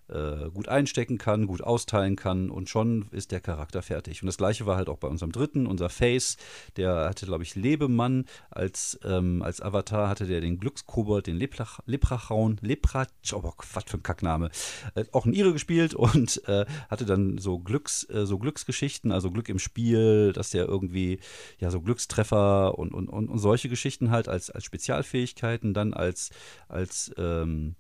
äh, 0.08 0.50
gut 0.50 0.68
einstecken 0.68 1.18
kann, 1.18 1.48
gut 1.48 1.62
austeilen 1.62 2.16
kann 2.16 2.50
und 2.50 2.70
schon 2.70 3.08
ist 3.12 3.32
der 3.32 3.40
Charakter 3.40 3.82
fertig. 3.82 4.22
Und 4.24 4.28
das 4.28 4.38
gleiche 4.38 4.66
war 4.66 4.76
halt 4.76 4.90
auch 4.90 4.98
bei 4.98 5.08
unserem 5.08 5.32
dritten, 5.32 5.68
unser 5.68 5.90
Face. 5.90 6.38
Der 6.78 7.08
hatte, 7.08 7.26
glaube 7.26 7.44
ich, 7.44 7.56
Lebemann 7.56 8.26
als, 8.50 9.00
ähm, 9.04 9.42
als 9.44 9.62
Avatar, 9.62 10.10
hatte 10.10 10.26
der 10.26 10.42
den 10.42 10.60
Glückskobold, 10.60 11.28
den 11.28 11.36
Leprach, 11.36 11.80
Leprachaun, 11.86 12.58
Lepra, 12.62 13.06
oh, 13.34 13.54
was 13.74 13.84
für 13.86 13.98
ein 13.98 14.04
Kackname, 14.04 14.50
äh, 14.96 15.06
auch 15.12 15.26
in 15.26 15.34
Ire 15.34 15.54
gespielt 15.54 15.94
und 15.94 16.42
äh, 16.48 16.66
hatte 16.90 17.06
dann 17.06 17.38
so 17.38 17.60
Glücks, 17.60 18.10
äh, 18.10 18.26
so 18.26 18.40
Glücksgeschichten, 18.40 19.12
also 19.12 19.29
Glück 19.32 19.50
im 19.50 19.60
Spiel, 19.60 20.34
dass 20.34 20.50
der 20.52 20.66
irgendwie, 20.66 21.20
ja, 21.60 21.72
so 21.72 21.82
Glückstreffer 21.82 22.78
und, 22.78 22.94
und, 22.94 23.08
und, 23.10 23.30
und 23.30 23.40
solche 23.40 23.70
Geschichten 23.70 24.12
halt 24.12 24.28
als, 24.28 24.50
als 24.50 24.64
Spezialfähigkeiten, 24.64 25.74
dann 25.74 25.94
als, 25.94 26.30
als 26.68 27.12
ähm, 27.18 27.76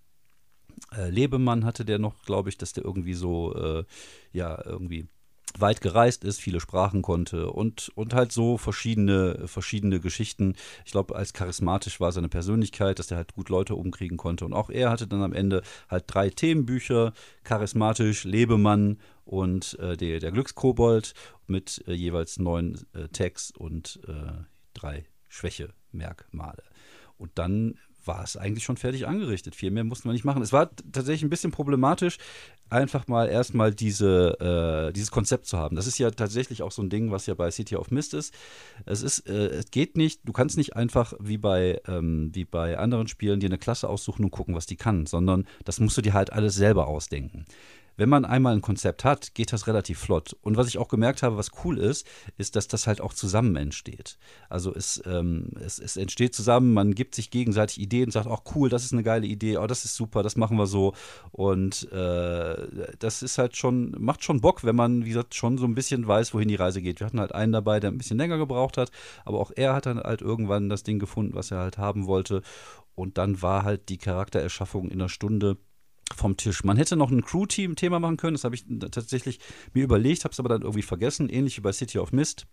äh, 0.96 1.10
Lebemann 1.10 1.66
hatte 1.66 1.86
der 1.86 2.00
noch, 2.00 2.22
glaube 2.24 2.50
ich, 2.50 2.58
dass 2.58 2.74
der 2.74 2.86
irgendwie 2.86 3.14
so, 3.14 3.54
äh, 3.56 3.84
ja, 4.32 4.64
irgendwie 4.66 5.08
weit 5.58 5.82
gereist 5.82 6.24
ist, 6.24 6.40
viele 6.40 6.60
Sprachen 6.60 7.02
konnte 7.02 7.52
und, 7.52 7.92
und 7.96 8.14
halt 8.14 8.32
so 8.32 8.58
verschiedene, 8.58 9.48
verschiedene 9.48 10.00
Geschichten. 10.00 10.56
Ich 10.86 10.92
glaube, 10.92 11.16
als 11.16 11.34
charismatisch 11.34 12.00
war 12.00 12.12
seine 12.12 12.30
Persönlichkeit, 12.30 13.00
dass 13.00 13.12
er 13.12 13.18
halt 13.18 13.34
gut 13.34 13.50
Leute 13.50 13.76
umkriegen 13.76 14.18
konnte. 14.18 14.46
Und 14.46 14.54
auch 14.54 14.70
er 14.70 14.90
hatte 14.90 15.08
dann 15.08 15.24
am 15.24 15.34
Ende 15.34 15.62
halt 15.90 16.06
drei 16.08 16.30
Themenbücher, 16.30 17.14
charismatisch, 17.44 18.24
Lebemann 18.24 19.00
und 19.26 19.78
äh, 19.80 19.98
der, 19.98 20.20
der 20.20 20.32
Glückskobold 20.32 21.14
mit 21.48 21.84
äh, 21.88 21.94
jeweils 21.94 22.40
neun 22.40 22.80
äh, 22.94 23.08
Tags 23.10 23.52
und 23.52 24.00
äh, 24.08 24.44
drei 24.74 25.06
Schwächemerkmale. 25.28 26.64
Und 27.18 27.32
dann 27.36 27.78
war 28.10 28.24
es 28.24 28.36
eigentlich 28.36 28.64
schon 28.64 28.76
fertig 28.76 29.06
angerichtet. 29.06 29.56
Viel 29.56 29.70
mehr 29.70 29.84
mussten 29.84 30.10
wir 30.10 30.14
nicht 30.14 30.26
machen. 30.26 30.42
Es 30.42 30.52
war 30.52 30.72
tatsächlich 30.92 31.22
ein 31.22 31.30
bisschen 31.30 31.52
problematisch, 31.52 32.18
einfach 32.72 33.08
mal 33.08 33.30
erstmal 33.30 33.72
diese, 33.72 34.90
äh, 34.90 34.94
dieses 34.94 35.12
Konzept 35.12 35.46
zu 35.46 35.60
haben. 35.60 35.76
Das 35.76 35.86
ist 35.86 36.00
ja 36.00 36.10
tatsächlich 36.10 36.64
auch 36.64 36.72
so 36.72 36.82
ein 36.82 36.90
Ding, 36.90 37.12
was 37.12 37.28
ja 37.28 37.36
bei 37.36 37.52
City 37.52 37.76
of 37.76 37.92
Mist 37.92 38.16
ist. 38.16 38.34
Es 38.88 39.04
ist, 39.04 39.30
äh, 39.30 39.50
es 39.50 39.70
geht 39.70 39.96
nicht, 39.96 40.22
du 40.28 40.34
kannst 40.34 40.58
nicht 40.58 40.76
einfach 40.76 41.14
wie 41.20 41.38
bei, 41.38 41.80
ähm, 41.88 42.32
wie 42.34 42.46
bei 42.46 42.80
anderen 42.80 43.08
Spielen 43.08 43.40
dir 43.40 43.50
eine 43.50 43.60
Klasse 43.60 43.88
aussuchen 43.88 44.26
und 44.26 44.32
gucken, 44.32 44.56
was 44.56 44.66
die 44.66 44.76
kann, 44.76 45.06
sondern 45.06 45.46
das 45.64 45.80
musst 45.80 45.96
du 45.96 46.02
dir 46.02 46.14
halt 46.14 46.34
alles 46.34 46.56
selber 46.56 46.88
ausdenken 46.88 47.46
wenn 48.00 48.10
man 48.10 48.24
einmal 48.24 48.54
ein 48.54 48.62
Konzept 48.62 49.04
hat, 49.04 49.36
geht 49.36 49.52
das 49.52 49.68
relativ 49.68 50.00
flott. 50.00 50.36
Und 50.42 50.56
was 50.56 50.68
ich 50.68 50.78
auch 50.78 50.88
gemerkt 50.88 51.22
habe, 51.22 51.36
was 51.36 51.52
cool 51.64 51.78
ist, 51.78 52.08
ist, 52.38 52.56
dass 52.56 52.70
das 52.70 52.88
halt 52.88 53.02
auch 53.02 53.14
zusammen 53.14 53.58
entsteht. 53.58 54.18
Also 54.48 54.74
es, 54.74 55.04
ähm, 55.06 55.50
es, 55.60 55.80
es 55.80 55.98
entsteht 55.98 56.34
zusammen, 56.34 56.74
man 56.74 56.96
gibt 56.96 57.14
sich 57.14 57.30
gegenseitig 57.30 57.80
Ideen, 57.80 58.10
sagt 58.10 58.28
auch 58.28 58.44
cool, 58.56 58.70
das 58.70 58.86
ist 58.86 58.94
eine 58.94 59.04
geile 59.04 59.28
Idee, 59.28 59.58
oh, 59.58 59.68
das 59.68 59.84
ist 59.84 59.96
super, 59.96 60.24
das 60.24 60.38
machen 60.38 60.58
wir 60.58 60.66
so. 60.66 60.94
Und 61.32 61.92
äh, 61.92 62.96
das 63.00 63.22
ist 63.22 63.38
halt 63.38 63.58
schon, 63.58 63.94
macht 64.00 64.24
schon 64.24 64.40
Bock, 64.40 64.64
wenn 64.64 64.78
man, 64.78 65.04
wie 65.04 65.10
gesagt, 65.10 65.36
schon 65.36 65.58
so 65.58 65.66
ein 65.66 65.76
bisschen 65.76 66.08
weiß, 66.08 66.34
wohin 66.34 66.48
die 66.48 66.56
Reise 66.56 66.82
geht. 66.82 67.02
Wir 67.02 67.08
hatten 67.08 67.20
halt 67.20 67.36
einen 67.36 67.52
dabei, 67.52 67.82
der 67.82 67.92
ein 67.92 67.98
bisschen 67.98 68.18
länger 68.18 68.38
gebraucht 68.38 68.78
hat, 68.78 68.92
aber 69.26 69.40
auch 69.40 69.52
er 69.54 69.74
hat 69.74 69.86
dann 69.86 70.00
halt 70.00 70.22
irgendwann 70.22 70.70
das 70.70 70.84
Ding 70.84 71.00
gefunden, 71.00 71.36
was 71.36 71.52
er 71.52 71.60
halt 71.60 71.78
haben 71.78 72.08
wollte. 72.08 72.44
Und 72.96 73.18
dann 73.18 73.42
war 73.42 73.64
halt 73.64 73.90
die 73.90 73.98
Charaktererschaffung 73.98 74.90
in 74.90 75.00
einer 75.00 75.10
Stunde 75.10 75.58
vom 76.16 76.38
Tisch. 76.38 76.64
Man 76.64 76.78
hätte 76.78 76.96
noch 76.96 77.12
ein 77.12 77.24
Crew-Team-Thema 77.24 78.00
machen 78.00 78.18
können, 78.18 78.36
das 78.36 78.44
habe 78.44 78.56
ich 78.56 78.66
tatsächlich 78.92 79.40
mir 79.74 79.84
überlegt, 79.84 80.24
habe 80.24 80.34
es 80.34 80.40
aber 80.40 80.50
dann 80.50 80.62
irgendwie 80.62 80.82
vergessen, 80.82 81.30
ähnlich 81.30 81.58
wie 81.58 81.62
bei 81.62 81.72
City 81.72 82.00
of 82.00 82.12
Mist. 82.12 82.48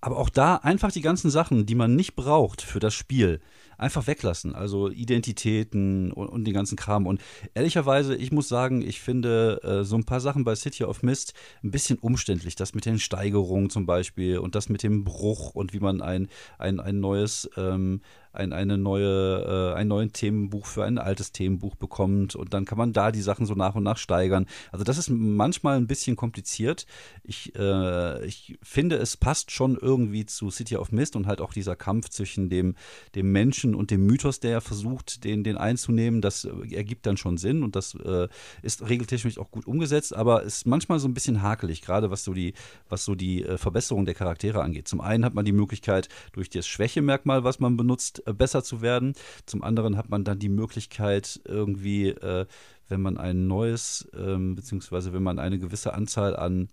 Aber 0.00 0.18
auch 0.18 0.28
da 0.28 0.56
einfach 0.56 0.92
die 0.92 1.00
ganzen 1.00 1.30
Sachen, 1.30 1.64
die 1.64 1.74
man 1.74 1.96
nicht 1.96 2.14
braucht 2.14 2.60
für 2.60 2.78
das 2.78 2.92
Spiel, 2.92 3.40
einfach 3.78 4.06
weglassen. 4.06 4.54
Also 4.54 4.90
Identitäten 4.90 6.12
und, 6.12 6.28
und 6.28 6.44
den 6.44 6.52
ganzen 6.52 6.76
Kram. 6.76 7.06
Und 7.06 7.22
ehrlicherweise, 7.54 8.14
ich 8.14 8.30
muss 8.30 8.48
sagen, 8.48 8.82
ich 8.82 9.00
finde 9.00 9.60
äh, 9.62 9.84
so 9.84 9.96
ein 9.96 10.04
paar 10.04 10.20
Sachen 10.20 10.44
bei 10.44 10.54
City 10.56 10.84
of 10.84 11.02
Mist 11.02 11.32
ein 11.62 11.70
bisschen 11.70 11.98
umständlich. 11.98 12.54
Das 12.54 12.74
mit 12.74 12.84
den 12.84 12.98
Steigerungen 12.98 13.70
zum 13.70 13.86
Beispiel 13.86 14.38
und 14.38 14.54
das 14.54 14.68
mit 14.68 14.82
dem 14.82 15.04
Bruch 15.04 15.54
und 15.54 15.72
wie 15.72 15.80
man 15.80 16.02
ein, 16.02 16.28
ein, 16.58 16.80
ein 16.80 17.00
neues 17.00 17.48
ähm, 17.56 18.02
ein, 18.34 18.52
eine 18.52 18.78
neue, 18.78 19.72
äh, 19.74 19.78
ein 19.78 19.88
neues 19.88 20.12
Themenbuch 20.12 20.66
für 20.66 20.84
ein 20.84 20.98
altes 20.98 21.32
Themenbuch 21.32 21.74
bekommt 21.74 22.34
und 22.34 22.52
dann 22.54 22.64
kann 22.64 22.78
man 22.78 22.92
da 22.92 23.12
die 23.12 23.22
Sachen 23.22 23.46
so 23.46 23.54
nach 23.54 23.74
und 23.74 23.82
nach 23.82 23.96
steigern. 23.96 24.46
Also 24.72 24.84
das 24.84 24.98
ist 24.98 25.10
manchmal 25.10 25.76
ein 25.76 25.86
bisschen 25.86 26.16
kompliziert. 26.16 26.86
Ich, 27.22 27.54
äh, 27.56 28.24
ich 28.26 28.58
finde, 28.62 28.96
es 28.96 29.16
passt 29.16 29.50
schon 29.50 29.76
irgendwie 29.76 30.26
zu 30.26 30.50
City 30.50 30.76
of 30.76 30.92
Mist 30.92 31.16
und 31.16 31.26
halt 31.26 31.40
auch 31.40 31.52
dieser 31.52 31.76
Kampf 31.76 32.08
zwischen 32.08 32.48
dem, 32.48 32.74
dem 33.14 33.32
Menschen 33.32 33.74
und 33.74 33.90
dem 33.90 34.06
Mythos, 34.06 34.40
der 34.40 34.60
versucht, 34.60 35.24
den, 35.24 35.44
den 35.44 35.56
einzunehmen. 35.56 36.20
Das 36.20 36.44
ergibt 36.44 37.06
dann 37.06 37.16
schon 37.16 37.38
Sinn 37.38 37.62
und 37.62 37.76
das 37.76 37.94
äh, 37.94 38.28
ist 38.62 38.88
regeltechnisch 38.88 39.38
auch 39.38 39.50
gut 39.50 39.66
umgesetzt, 39.66 40.14
aber 40.14 40.42
ist 40.42 40.66
manchmal 40.66 40.98
so 40.98 41.08
ein 41.08 41.14
bisschen 41.14 41.42
hakelig, 41.42 41.82
gerade 41.82 42.10
was 42.10 42.24
so 42.24 42.34
die, 42.34 42.54
was 42.88 43.04
so 43.04 43.14
die 43.14 43.44
äh, 43.44 43.58
Verbesserung 43.58 44.04
der 44.04 44.14
Charaktere 44.14 44.62
angeht. 44.62 44.88
Zum 44.88 45.00
einen 45.00 45.24
hat 45.24 45.34
man 45.34 45.44
die 45.44 45.52
Möglichkeit, 45.52 46.08
durch 46.32 46.50
das 46.50 46.66
Schwächemerkmal, 46.66 47.44
was 47.44 47.60
man 47.60 47.76
benutzt, 47.76 48.23
äh, 48.23 48.23
besser 48.32 48.64
zu 48.64 48.80
werden. 48.80 49.14
Zum 49.46 49.62
anderen 49.62 49.96
hat 49.96 50.08
man 50.08 50.24
dann 50.24 50.38
die 50.38 50.48
Möglichkeit, 50.48 51.40
irgendwie, 51.44 52.08
äh, 52.08 52.46
wenn 52.88 53.02
man 53.02 53.18
ein 53.18 53.46
neues, 53.46 54.08
ähm, 54.16 54.54
beziehungsweise 54.54 55.12
wenn 55.12 55.22
man 55.22 55.38
eine 55.38 55.58
gewisse 55.58 55.94
Anzahl 55.94 56.36
an 56.36 56.68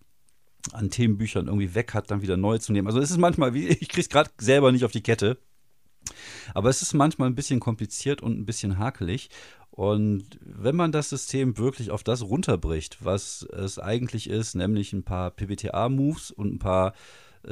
an 0.74 0.92
Themenbüchern 0.92 1.48
irgendwie 1.48 1.74
weg 1.74 1.94
hat, 1.96 2.12
dann 2.12 2.22
wieder 2.22 2.38
neu 2.38 2.60
zu 2.60 2.72
nehmen. 2.72 2.88
Also 2.88 3.00
es 3.00 3.10
ist 3.10 3.18
manchmal, 3.18 3.54
wie 3.54 3.68
ich 3.68 3.90
kriege 3.90 4.02
es 4.02 4.10
gerade 4.10 4.30
selber 4.40 4.72
nicht 4.72 4.86
auf 4.86 4.92
die 4.92 5.02
Kette. 5.02 5.38
Aber 6.54 6.70
es 6.70 6.82
ist 6.82 6.94
manchmal 6.94 7.30
ein 7.30 7.36
bisschen 7.36 7.60
kompliziert 7.60 8.22
und 8.22 8.38
ein 8.38 8.46
bisschen 8.46 8.78
hakelig. 8.78 9.30
Und 9.70 10.40
wenn 10.42 10.76
man 10.76 10.92
das 10.92 11.10
System 11.10 11.58
wirklich 11.58 11.92
auf 11.92 12.04
das 12.04 12.24
runterbricht, 12.24 13.04
was 13.06 13.44
es 13.44 13.80
eigentlich 13.80 14.30
ist, 14.30 14.56
nämlich 14.56 14.94
ein 14.94 15.04
paar 15.04 15.32
PBTA-Moves 15.32 16.32
und 16.32 16.54
ein 16.54 16.60
paar 16.60 16.90
äh, 16.90 16.94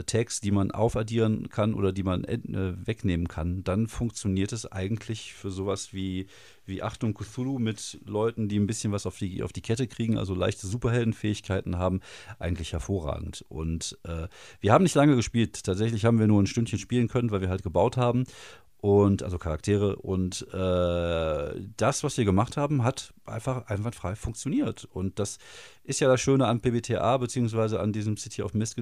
Tags, 0.05 0.41
die 0.41 0.51
man 0.51 0.72
aufaddieren 0.72 1.50
kann 1.50 1.74
oder 1.74 1.91
die 1.91 2.03
man 2.03 2.24
äh, 2.24 2.38
wegnehmen 2.86 3.27
kann, 3.27 3.63
dann 3.63 3.88
funktioniert 3.88 4.51
es 4.53 4.72
eigentlich 4.72 5.34
für 5.34 5.51
sowas 5.51 5.93
wie, 5.93 6.27
wie 6.65 6.84
Achtung 6.84 7.13
Cthulhu 7.13 7.60
mit 7.60 8.00
Leuten, 8.05 8.48
die 8.48 8.60
ein 8.60 8.67
bisschen 8.67 8.91
was 8.91 9.05
auf 9.05 9.17
die, 9.17 9.43
auf 9.43 9.53
die 9.53 9.62
Kette 9.62 9.88
kriegen, 9.88 10.17
also 10.17 10.36
leichte 10.36 10.67
Superheldenfähigkeiten 10.67 11.77
haben, 11.77 12.01
eigentlich 12.38 12.74
hervorragend. 12.74 13.46
Und 13.50 13.98
äh, 14.03 14.27
wir 14.60 14.74
haben 14.74 14.84
nicht 14.84 14.96
lange 14.96 15.15
gespielt. 15.15 15.63
Tatsächlich 15.63 16.05
haben 16.05 16.19
wir 16.19 16.27
nur 16.27 16.41
ein 16.41 16.48
Stündchen 16.48 16.79
spielen 16.79 17.08
können, 17.08 17.31
weil 17.31 17.41
wir 17.41 17.50
halt 17.50 17.63
gebaut 17.63 17.98
haben 17.98 18.25
und 18.81 19.24
also 19.24 19.38
Charaktere 19.38 19.98
und 19.98 20.48
äh, 20.53 21.62
das, 21.75 22.03
was 22.03 22.17
wir 22.17 22.24
gemacht 22.24 22.55
haben, 22.55 22.84
hat 22.84 23.13
einfach 23.25 23.67
einwandfrei 23.67 24.15
funktioniert 24.15 24.86
und 24.86 25.19
das 25.19 25.38
ist 25.84 26.00
ja 26.00 26.08
das 26.08 26.22
Schöne 26.22 26.48
an 26.48 26.62
PBTA 26.62 27.17
beziehungsweise 27.17 27.79
an 27.81 27.91
diesem 27.91 28.15
City 28.15 28.41
of 28.41 28.53
Mist 28.53 28.77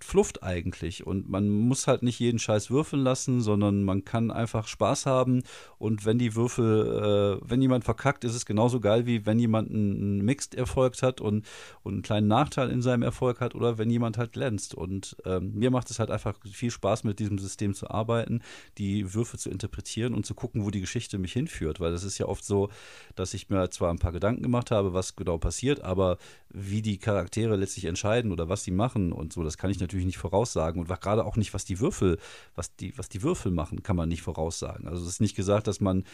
Flufft 0.00 0.42
eigentlich. 0.42 1.06
Und 1.06 1.28
man 1.28 1.48
muss 1.48 1.86
halt 1.86 2.02
nicht 2.02 2.18
jeden 2.18 2.38
Scheiß 2.38 2.70
würfeln 2.70 3.02
lassen, 3.02 3.40
sondern 3.40 3.82
man 3.82 4.04
kann 4.04 4.30
einfach 4.30 4.68
Spaß 4.68 5.06
haben. 5.06 5.42
Und 5.78 6.04
wenn 6.04 6.18
die 6.18 6.34
Würfel, 6.34 7.40
äh, 7.42 7.48
wenn 7.48 7.60
jemand 7.60 7.84
verkackt, 7.84 8.24
ist 8.24 8.34
es 8.34 8.46
genauso 8.46 8.80
geil, 8.80 9.06
wie 9.06 9.26
wenn 9.26 9.38
jemand 9.38 9.70
einen 9.70 10.24
Mixed 10.24 10.54
Erfolg 10.54 11.00
hat 11.02 11.20
und, 11.20 11.46
und 11.82 11.92
einen 11.94 12.02
kleinen 12.02 12.28
Nachteil 12.28 12.70
in 12.70 12.82
seinem 12.82 13.02
Erfolg 13.02 13.40
hat 13.40 13.54
oder 13.54 13.78
wenn 13.78 13.90
jemand 13.90 14.18
halt 14.18 14.32
glänzt. 14.32 14.74
Und 14.74 15.16
ähm, 15.24 15.52
mir 15.54 15.70
macht 15.70 15.90
es 15.90 15.98
halt 15.98 16.10
einfach 16.10 16.36
viel 16.50 16.70
Spaß 16.70 17.04
mit 17.04 17.18
diesem 17.18 17.38
System 17.38 17.74
zu 17.74 17.90
arbeiten, 17.90 18.42
die 18.78 19.12
Würfe 19.14 19.38
zu 19.38 19.50
interpretieren 19.50 20.14
und 20.14 20.24
zu 20.24 20.34
gucken, 20.34 20.64
wo 20.64 20.70
die 20.70 20.80
Geschichte 20.80 21.18
mich 21.18 21.32
hinführt, 21.32 21.80
weil 21.80 21.92
es 21.92 22.04
ist 22.04 22.18
ja 22.18 22.26
oft 22.26 22.44
so, 22.44 22.70
dass 23.16 23.34
ich 23.34 23.48
mir 23.48 23.70
zwar 23.70 23.90
ein 23.90 23.98
paar 23.98 24.12
Gedanken 24.12 24.42
gemacht 24.42 24.70
habe, 24.70 24.92
was 24.92 25.16
genau 25.16 25.38
passiert, 25.38 25.82
aber 25.82 26.18
wie 26.52 26.82
die 26.82 26.98
Charaktere 26.98 27.56
letztlich 27.56 27.84
entscheiden 27.86 28.32
oder 28.32 28.48
was 28.48 28.64
sie 28.64 28.70
machen 28.70 29.12
und 29.12 29.32
so, 29.32 29.42
das 29.42 29.56
kann 29.56 29.69
ich 29.70 29.80
natürlich 29.80 30.06
nicht 30.06 30.18
voraussagen. 30.18 30.80
Und 30.80 30.88
gerade 31.00 31.24
auch 31.24 31.36
nicht, 31.36 31.54
was 31.54 31.64
die 31.64 31.80
Würfel, 31.80 32.18
was 32.54 32.74
die, 32.76 32.96
was 32.98 33.08
die 33.08 33.22
Würfel 33.22 33.52
machen, 33.52 33.82
kann 33.82 33.96
man 33.96 34.08
nicht 34.08 34.22
voraussagen. 34.22 34.86
Also 34.88 35.02
es 35.02 35.08
ist 35.08 35.20
nicht 35.20 35.36
gesagt, 35.36 35.66
dass 35.66 35.80
man 35.80 36.04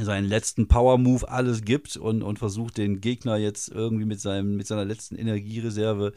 seinen 0.00 0.26
letzten 0.26 0.68
Power-Move 0.68 1.28
alles 1.28 1.64
gibt 1.64 1.96
und, 1.96 2.22
und 2.22 2.38
versucht, 2.38 2.78
den 2.78 3.00
Gegner 3.00 3.36
jetzt 3.36 3.68
irgendwie 3.68 4.06
mit, 4.06 4.20
seinem, 4.20 4.56
mit 4.56 4.66
seiner 4.66 4.84
letzten 4.84 5.16
Energiereserve 5.16 6.12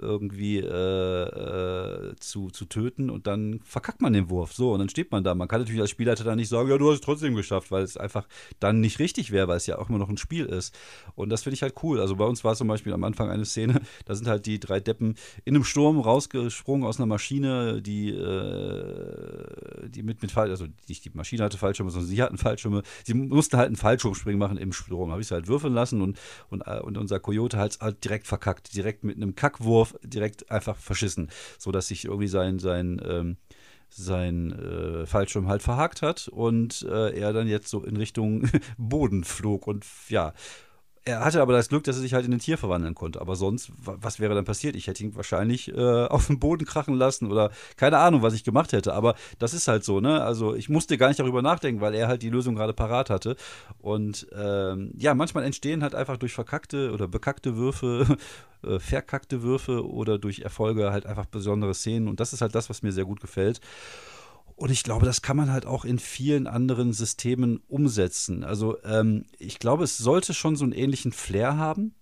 irgendwie 0.00 0.58
äh, 0.58 2.10
äh, 2.10 2.16
zu, 2.16 2.48
zu 2.48 2.64
töten 2.66 3.10
und 3.10 3.26
dann 3.26 3.60
verkackt 3.64 4.00
man 4.00 4.12
den 4.12 4.30
Wurf. 4.30 4.52
So, 4.52 4.72
und 4.72 4.78
dann 4.78 4.88
steht 4.88 5.10
man 5.10 5.24
da. 5.24 5.34
Man 5.34 5.48
kann 5.48 5.60
natürlich 5.60 5.80
als 5.80 5.90
Spielleiter 5.90 6.24
dann 6.24 6.36
nicht 6.36 6.48
sagen, 6.48 6.68
ja, 6.68 6.78
du 6.78 6.88
hast 6.88 6.96
es 6.96 7.00
trotzdem 7.00 7.34
geschafft, 7.34 7.70
weil 7.70 7.82
es 7.82 7.96
einfach 7.96 8.26
dann 8.60 8.80
nicht 8.80 8.98
richtig 8.98 9.30
wäre, 9.30 9.48
weil 9.48 9.56
es 9.56 9.66
ja 9.66 9.78
auch 9.78 9.88
immer 9.88 9.98
noch 9.98 10.08
ein 10.08 10.16
Spiel 10.16 10.46
ist. 10.46 10.76
Und 11.14 11.30
das 11.30 11.42
finde 11.42 11.54
ich 11.54 11.62
halt 11.62 11.74
cool. 11.82 12.00
Also 12.00 12.16
bei 12.16 12.24
uns 12.24 12.44
war 12.44 12.52
es 12.52 12.58
zum 12.58 12.68
Beispiel 12.68 12.92
am 12.92 13.04
Anfang 13.04 13.30
eine 13.30 13.44
Szene, 13.44 13.80
da 14.04 14.14
sind 14.14 14.28
halt 14.28 14.46
die 14.46 14.60
drei 14.60 14.80
Deppen 14.80 15.14
in 15.44 15.54
einem 15.54 15.64
Sturm 15.64 16.00
rausgesprungen 16.00 16.86
aus 16.86 16.98
einer 16.98 17.06
Maschine, 17.06 17.82
die, 17.82 18.10
äh, 18.10 19.88
die 19.88 20.02
mit, 20.02 20.22
mit 20.22 20.30
Fall, 20.30 20.50
also 20.50 20.66
nicht 20.88 21.04
die 21.04 21.10
Maschine 21.14 21.44
hatte 21.44 21.58
Fallschirme, 21.58 21.90
sondern 21.90 22.08
sie 22.08 22.22
hatten 22.22 22.38
Fallschirme. 22.38 22.82
Sie 23.04 23.14
mussten 23.14 23.56
halt 23.56 23.66
einen 23.66 23.76
Fallschirmspringen 23.76 24.38
machen 24.38 24.58
im 24.58 24.72
Strom. 24.72 25.10
Habe 25.10 25.20
ich 25.20 25.28
es 25.28 25.30
halt 25.30 25.48
würfeln 25.48 25.74
lassen 25.74 26.00
und, 26.02 26.18
und, 26.50 26.62
äh, 26.66 26.80
und 26.80 26.98
unser 26.98 27.20
Coyote 27.20 27.58
halt, 27.58 27.78
halt 27.80 28.04
direkt 28.04 28.26
verkackt. 28.26 28.74
Direkt 28.74 29.04
mit 29.04 29.16
einem 29.16 29.34
Kackwurf, 29.34 29.85
direkt 30.02 30.50
einfach 30.50 30.76
verschissen. 30.76 31.30
Sodass 31.58 31.88
sich 31.88 32.04
irgendwie 32.04 32.28
sein, 32.28 32.58
sein, 32.58 33.00
ähm, 33.04 33.36
sein 33.88 34.52
äh, 34.52 35.06
Fallschirm 35.06 35.48
halt 35.48 35.62
verhakt 35.62 36.02
hat 36.02 36.28
und 36.28 36.82
äh, 36.88 37.18
er 37.18 37.32
dann 37.32 37.48
jetzt 37.48 37.68
so 37.68 37.84
in 37.84 37.96
Richtung 37.96 38.48
Boden 38.78 39.24
flog. 39.24 39.66
Und 39.66 39.84
ja, 40.08 40.32
er 41.06 41.24
hatte 41.24 41.40
aber 41.40 41.52
das 41.52 41.68
Glück, 41.68 41.84
dass 41.84 41.96
er 41.96 42.02
sich 42.02 42.14
halt 42.14 42.26
in 42.26 42.32
ein 42.32 42.40
Tier 42.40 42.58
verwandeln 42.58 42.96
konnte. 42.96 43.20
Aber 43.20 43.36
sonst, 43.36 43.70
was 43.78 44.18
wäre 44.18 44.34
dann 44.34 44.44
passiert? 44.44 44.74
Ich 44.74 44.88
hätte 44.88 45.04
ihn 45.04 45.14
wahrscheinlich 45.14 45.72
äh, 45.72 46.04
auf 46.06 46.26
den 46.26 46.40
Boden 46.40 46.66
krachen 46.66 46.94
lassen 46.94 47.30
oder 47.30 47.52
keine 47.76 47.98
Ahnung, 47.98 48.22
was 48.22 48.34
ich 48.34 48.42
gemacht 48.42 48.72
hätte. 48.72 48.92
Aber 48.92 49.14
das 49.38 49.54
ist 49.54 49.68
halt 49.68 49.84
so, 49.84 50.00
ne? 50.00 50.22
Also 50.22 50.56
ich 50.56 50.68
musste 50.68 50.98
gar 50.98 51.06
nicht 51.06 51.20
darüber 51.20 51.42
nachdenken, 51.42 51.80
weil 51.80 51.94
er 51.94 52.08
halt 52.08 52.22
die 52.22 52.28
Lösung 52.28 52.56
gerade 52.56 52.72
parat 52.72 53.08
hatte. 53.08 53.36
Und 53.78 54.26
ähm, 54.36 54.90
ja, 54.98 55.14
manchmal 55.14 55.44
entstehen 55.44 55.84
halt 55.84 55.94
einfach 55.94 56.16
durch 56.16 56.32
verkackte 56.34 56.90
oder 56.92 57.06
bekackte 57.06 57.56
Würfe, 57.56 58.18
äh, 58.64 58.80
verkackte 58.80 59.44
Würfe 59.44 59.88
oder 59.88 60.18
durch 60.18 60.40
Erfolge 60.40 60.90
halt 60.90 61.06
einfach 61.06 61.26
besondere 61.26 61.74
Szenen. 61.74 62.08
Und 62.08 62.18
das 62.18 62.32
ist 62.32 62.40
halt 62.40 62.56
das, 62.56 62.68
was 62.68 62.82
mir 62.82 62.90
sehr 62.90 63.04
gut 63.04 63.20
gefällt. 63.20 63.60
Und 64.56 64.70
ich 64.70 64.82
glaube, 64.82 65.04
das 65.04 65.20
kann 65.20 65.36
man 65.36 65.52
halt 65.52 65.66
auch 65.66 65.84
in 65.84 65.98
vielen 65.98 66.46
anderen 66.46 66.94
Systemen 66.94 67.60
umsetzen. 67.68 68.42
Also 68.42 68.82
ähm, 68.84 69.26
ich 69.38 69.58
glaube, 69.58 69.84
es 69.84 69.98
sollte 69.98 70.32
schon 70.32 70.56
so 70.56 70.64
einen 70.64 70.72
ähnlichen 70.72 71.12
Flair 71.12 71.58
haben. 71.58 71.94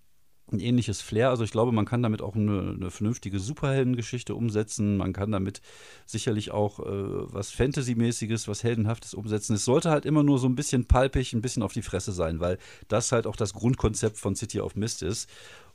Ein 0.52 0.61
ähnliches 0.61 1.00
Flair. 1.00 1.30
Also 1.30 1.42
ich 1.42 1.50
glaube, 1.50 1.73
man 1.73 1.84
kann 1.84 2.02
damit 2.02 2.23
auch 2.23 2.37
eine, 2.37 2.75
eine 2.76 2.90
vernünftige 2.92 3.40
Superheldengeschichte 3.40 4.37
umsetzen. 4.37 4.99
Man 4.99 5.12
kann 5.12 5.32
damit 5.32 5.62
sicherlich 6.06 6.52
auch 6.52 6.78
äh, 6.78 6.84
was 6.87 7.50
Fantasy-mäßiges, 7.50 8.46
was 8.46 8.62
Heldenhaftes 8.62 9.14
umsetzen. 9.14 9.54
Es 9.54 9.64
sollte 9.64 9.90
halt 9.90 10.06
immer 10.06 10.23
nur 10.23 10.38
so 10.38 10.46
ein 10.46 10.54
bisschen 10.54 10.84
palpig, 10.84 11.32
ein 11.32 11.42
bisschen 11.42 11.64
auf 11.64 11.73
die 11.73 11.82
Fresse 11.82 12.12
sein, 12.12 12.38
weil 12.38 12.58
das 12.87 13.11
halt 13.11 13.26
auch 13.26 13.37
das 13.37 13.52
Grundkonzept 13.52 14.16
von 14.16 14.37
City 14.37 14.61
of 14.61 14.76
Mist 14.76 15.02
ist 15.02 15.28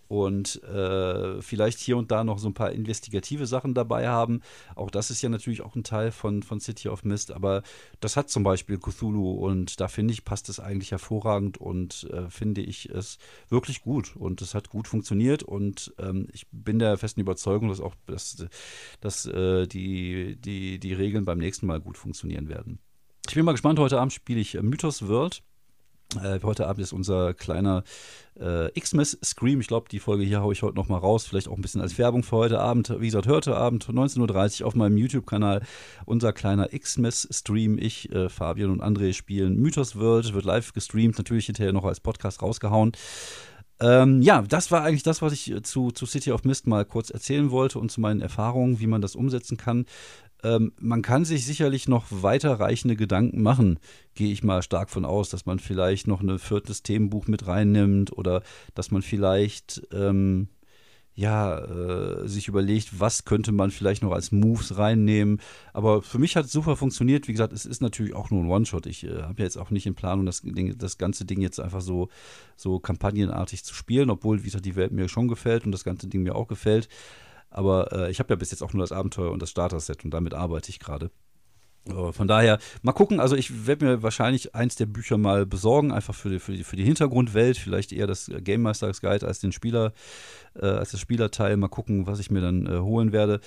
und 0.09 0.61
äh, 0.63 1.41
vielleicht 1.41 1.79
hier 1.79 1.95
und 1.95 2.11
da 2.11 2.23
noch 2.23 2.39
so 2.39 2.49
ein 2.49 2.55
paar 2.55 2.71
investigative 2.71 3.45
Sachen 3.45 3.75
dabei 3.75 4.09
haben. 4.09 4.41
Auch 4.75 4.89
das 4.89 5.11
ist 5.11 5.21
ja 5.21 5.29
natürlich 5.29 5.61
auch 5.61 5.75
ein 5.75 5.83
Teil 5.83 6.11
von, 6.11 6.41
von 6.43 6.59
City 6.59 6.89
of 6.89 7.03
Mist, 7.03 7.31
aber 7.31 7.61
das 7.99 8.17
hat 8.17 8.29
zum 8.29 8.43
Beispiel 8.43 8.79
Cthulhu 8.79 9.33
und 9.33 9.79
da 9.79 9.87
finde 9.87 10.13
ich, 10.13 10.25
passt 10.25 10.49
es 10.49 10.59
eigentlich 10.59 10.91
hervorragend 10.91 11.59
und 11.59 12.09
äh, 12.11 12.27
finde 12.29 12.61
ich 12.61 12.89
es 12.89 13.19
wirklich 13.49 13.83
gut 13.83 14.15
und 14.15 14.41
es 14.41 14.55
hat 14.55 14.69
gut 14.69 14.87
funktioniert 14.87 15.43
und 15.43 15.93
ähm, 15.99 16.27
ich 16.33 16.47
bin 16.51 16.79
der 16.79 16.97
festen 16.97 17.21
Überzeugung, 17.21 17.69
dass 17.69 17.79
auch 17.79 17.95
dass, 18.07 18.47
dass, 18.99 19.27
äh, 19.27 19.67
die, 19.67 20.37
die, 20.41 20.79
die 20.79 20.93
Regeln 20.93 21.23
beim 21.23 21.37
nächsten 21.37 21.67
Mal 21.67 21.79
gut 21.79 21.97
funktionieren 21.97 22.49
werden. 22.49 22.79
Ich 23.27 23.35
bin 23.35 23.45
mal 23.45 23.51
gespannt, 23.51 23.77
heute 23.77 23.99
Abend 23.99 24.11
spiele 24.11 24.39
ich 24.39 24.59
Mythos 24.59 25.07
World. 25.07 25.43
Äh, 26.15 26.39
heute 26.41 26.65
Abend 26.67 26.81
ist 26.81 26.91
unser 26.91 27.35
kleiner 27.35 27.83
äh, 28.39 28.69
Xmas-Scream. 28.79 29.61
Ich 29.61 29.67
glaube, 29.67 29.89
die 29.89 29.99
Folge 29.99 30.23
hier 30.23 30.41
haue 30.41 30.53
ich 30.53 30.63
heute 30.63 30.75
noch 30.75 30.89
mal 30.89 30.97
raus. 30.97 31.27
Vielleicht 31.27 31.47
auch 31.47 31.55
ein 31.55 31.61
bisschen 31.61 31.81
als 31.81 31.99
Werbung 31.99 32.23
für 32.23 32.37
heute 32.37 32.59
Abend. 32.59 32.93
Wie 32.99 33.05
gesagt, 33.05 33.27
heute 33.27 33.55
Abend 33.55 33.85
19.30 33.85 34.61
Uhr 34.61 34.67
auf 34.67 34.75
meinem 34.75 34.97
YouTube-Kanal 34.97 35.61
unser 36.05 36.33
kleiner 36.33 36.69
Xmas-Stream. 36.69 37.77
Ich, 37.77 38.11
äh, 38.11 38.27
Fabian 38.27 38.71
und 38.71 38.81
André 38.81 39.13
spielen 39.13 39.57
Mythos 39.57 39.97
World. 39.97 40.33
Wird 40.33 40.45
live 40.45 40.73
gestreamt. 40.73 41.19
Natürlich 41.19 41.45
hinterher 41.45 41.73
noch 41.73 41.85
als 41.85 41.99
Podcast 41.99 42.41
rausgehauen. 42.41 42.93
Ähm, 43.81 44.21
ja, 44.21 44.41
das 44.41 44.71
war 44.71 44.83
eigentlich 44.83 45.03
das, 45.03 45.21
was 45.21 45.33
ich 45.33 45.51
äh, 45.51 45.61
zu, 45.61 45.91
zu 45.91 46.05
City 46.05 46.31
of 46.31 46.43
Mist 46.43 46.67
mal 46.67 46.85
kurz 46.85 47.09
erzählen 47.09 47.51
wollte 47.51 47.79
und 47.79 47.91
zu 47.91 48.01
meinen 48.01 48.21
Erfahrungen, 48.21 48.79
wie 48.79 48.87
man 48.87 49.01
das 49.01 49.15
umsetzen 49.15 49.57
kann. 49.57 49.85
Ähm, 50.43 50.73
man 50.79 51.01
kann 51.01 51.25
sich 51.25 51.45
sicherlich 51.45 51.87
noch 51.87 52.05
weiterreichende 52.09 52.95
Gedanken 52.95 53.41
machen, 53.41 53.79
gehe 54.15 54.31
ich 54.31 54.43
mal 54.43 54.61
stark 54.63 54.89
von 54.89 55.05
aus, 55.05 55.29
dass 55.29 55.45
man 55.45 55.59
vielleicht 55.59 56.07
noch 56.07 56.21
ein 56.21 56.39
viertes 56.39 56.83
Themenbuch 56.83 57.27
mit 57.27 57.47
reinnimmt 57.47 58.17
oder 58.17 58.41
dass 58.73 58.91
man 58.91 59.01
vielleicht 59.01 59.81
ähm, 59.93 60.47
ja, 61.15 61.57
äh, 61.57 62.27
sich 62.27 62.47
überlegt, 62.47 62.99
was 62.99 63.25
könnte 63.25 63.51
man 63.51 63.71
vielleicht 63.71 64.03
noch 64.03 64.13
als 64.13 64.31
Moves 64.31 64.77
reinnehmen. 64.77 65.41
Aber 65.73 66.01
für 66.01 66.17
mich 66.17 66.35
hat 66.37 66.45
es 66.45 66.51
super 66.51 66.77
funktioniert. 66.77 67.27
Wie 67.27 67.33
gesagt, 67.33 67.51
es 67.51 67.65
ist 67.65 67.81
natürlich 67.81 68.15
auch 68.15 68.29
nur 68.29 68.41
ein 68.41 68.49
One-Shot. 68.49 68.85
Ich 68.85 69.03
äh, 69.03 69.23
habe 69.23 69.39
ja 69.39 69.43
jetzt 69.43 69.57
auch 69.57 69.69
nicht 69.69 69.85
in 69.85 69.95
Planung, 69.95 70.25
das, 70.25 70.43
das 70.43 70.97
ganze 70.97 71.25
Ding 71.25 71.41
jetzt 71.41 71.59
einfach 71.59 71.81
so, 71.81 72.07
so 72.55 72.79
kampagnenartig 72.79 73.65
zu 73.65 73.73
spielen, 73.73 74.09
obwohl, 74.09 74.39
wie 74.39 74.45
gesagt, 74.45 74.65
die 74.65 74.77
Welt 74.77 74.93
mir 74.93 75.09
schon 75.09 75.27
gefällt 75.27 75.65
und 75.65 75.73
das 75.73 75.83
ganze 75.83 76.07
Ding 76.07 76.23
mir 76.23 76.35
auch 76.35 76.47
gefällt. 76.47 76.87
Aber 77.49 77.91
äh, 77.91 78.11
ich 78.11 78.19
habe 78.19 78.29
ja 78.29 78.35
bis 78.37 78.51
jetzt 78.51 78.61
auch 78.61 78.73
nur 78.73 78.83
das 78.83 78.91
Abenteuer 78.91 79.31
und 79.31 79.41
das 79.41 79.49
Starter-Set 79.49 80.05
und 80.05 80.11
damit 80.11 80.33
arbeite 80.33 80.69
ich 80.69 80.79
gerade. 80.79 81.11
Von 82.11 82.27
daher, 82.27 82.59
mal 82.81 82.91
gucken. 82.91 83.19
Also, 83.19 83.35
ich 83.35 83.65
werde 83.65 83.85
mir 83.85 84.03
wahrscheinlich 84.03 84.53
eins 84.53 84.75
der 84.75 84.85
Bücher 84.85 85.17
mal 85.17 85.45
besorgen, 85.45 85.91
einfach 85.91 86.13
für 86.13 86.29
die, 86.29 86.39
für 86.39 86.51
die, 86.51 86.63
für 86.63 86.75
die 86.75 86.83
Hintergrundwelt. 86.83 87.57
Vielleicht 87.57 87.91
eher 87.91 88.05
das 88.05 88.29
Game 88.41 88.61
Masters 88.61 89.01
Guide 89.01 89.25
als 89.25 89.39
den 89.39 89.51
Spieler, 89.51 89.93
äh, 90.61 90.65
als 90.65 90.91
das 90.91 90.99
Spielerteil. 90.99 91.57
Mal 91.57 91.67
gucken, 91.67 92.07
was 92.07 92.19
ich 92.19 92.31
mir 92.31 92.41
dann 92.41 92.65
äh, 92.65 92.79
holen 92.79 93.11
werde. 93.11 93.39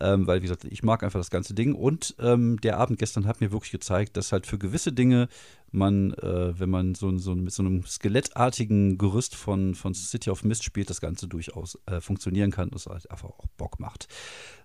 Ähm, 0.00 0.26
weil, 0.26 0.38
wie 0.38 0.46
gesagt, 0.46 0.64
ich 0.64 0.82
mag 0.82 1.02
einfach 1.02 1.20
das 1.20 1.30
ganze 1.30 1.54
Ding. 1.54 1.74
Und 1.74 2.14
ähm, 2.18 2.60
der 2.60 2.78
Abend 2.78 2.98
gestern 2.98 3.26
hat 3.26 3.40
mir 3.40 3.52
wirklich 3.52 3.72
gezeigt, 3.72 4.16
dass 4.16 4.32
halt 4.32 4.46
für 4.46 4.58
gewisse 4.58 4.92
Dinge 4.92 5.28
man, 5.72 6.12
äh, 6.14 6.58
wenn 6.58 6.70
man 6.70 6.94
so, 6.94 7.16
so, 7.18 7.34
mit 7.34 7.52
so 7.52 7.62
einem 7.62 7.84
skelettartigen 7.84 8.98
Gerüst 8.98 9.34
von, 9.36 9.74
von 9.74 9.94
City 9.94 10.30
of 10.30 10.44
Mist 10.44 10.64
spielt, 10.64 10.90
das 10.90 11.00
Ganze 11.00 11.28
durchaus 11.28 11.78
äh, 11.86 12.00
funktionieren 12.00 12.50
kann 12.50 12.68
und 12.70 12.76
es 12.76 12.86
halt 12.86 13.10
einfach 13.10 13.30
auch 13.30 13.46
Bock 13.56 13.78
macht. 13.78 14.08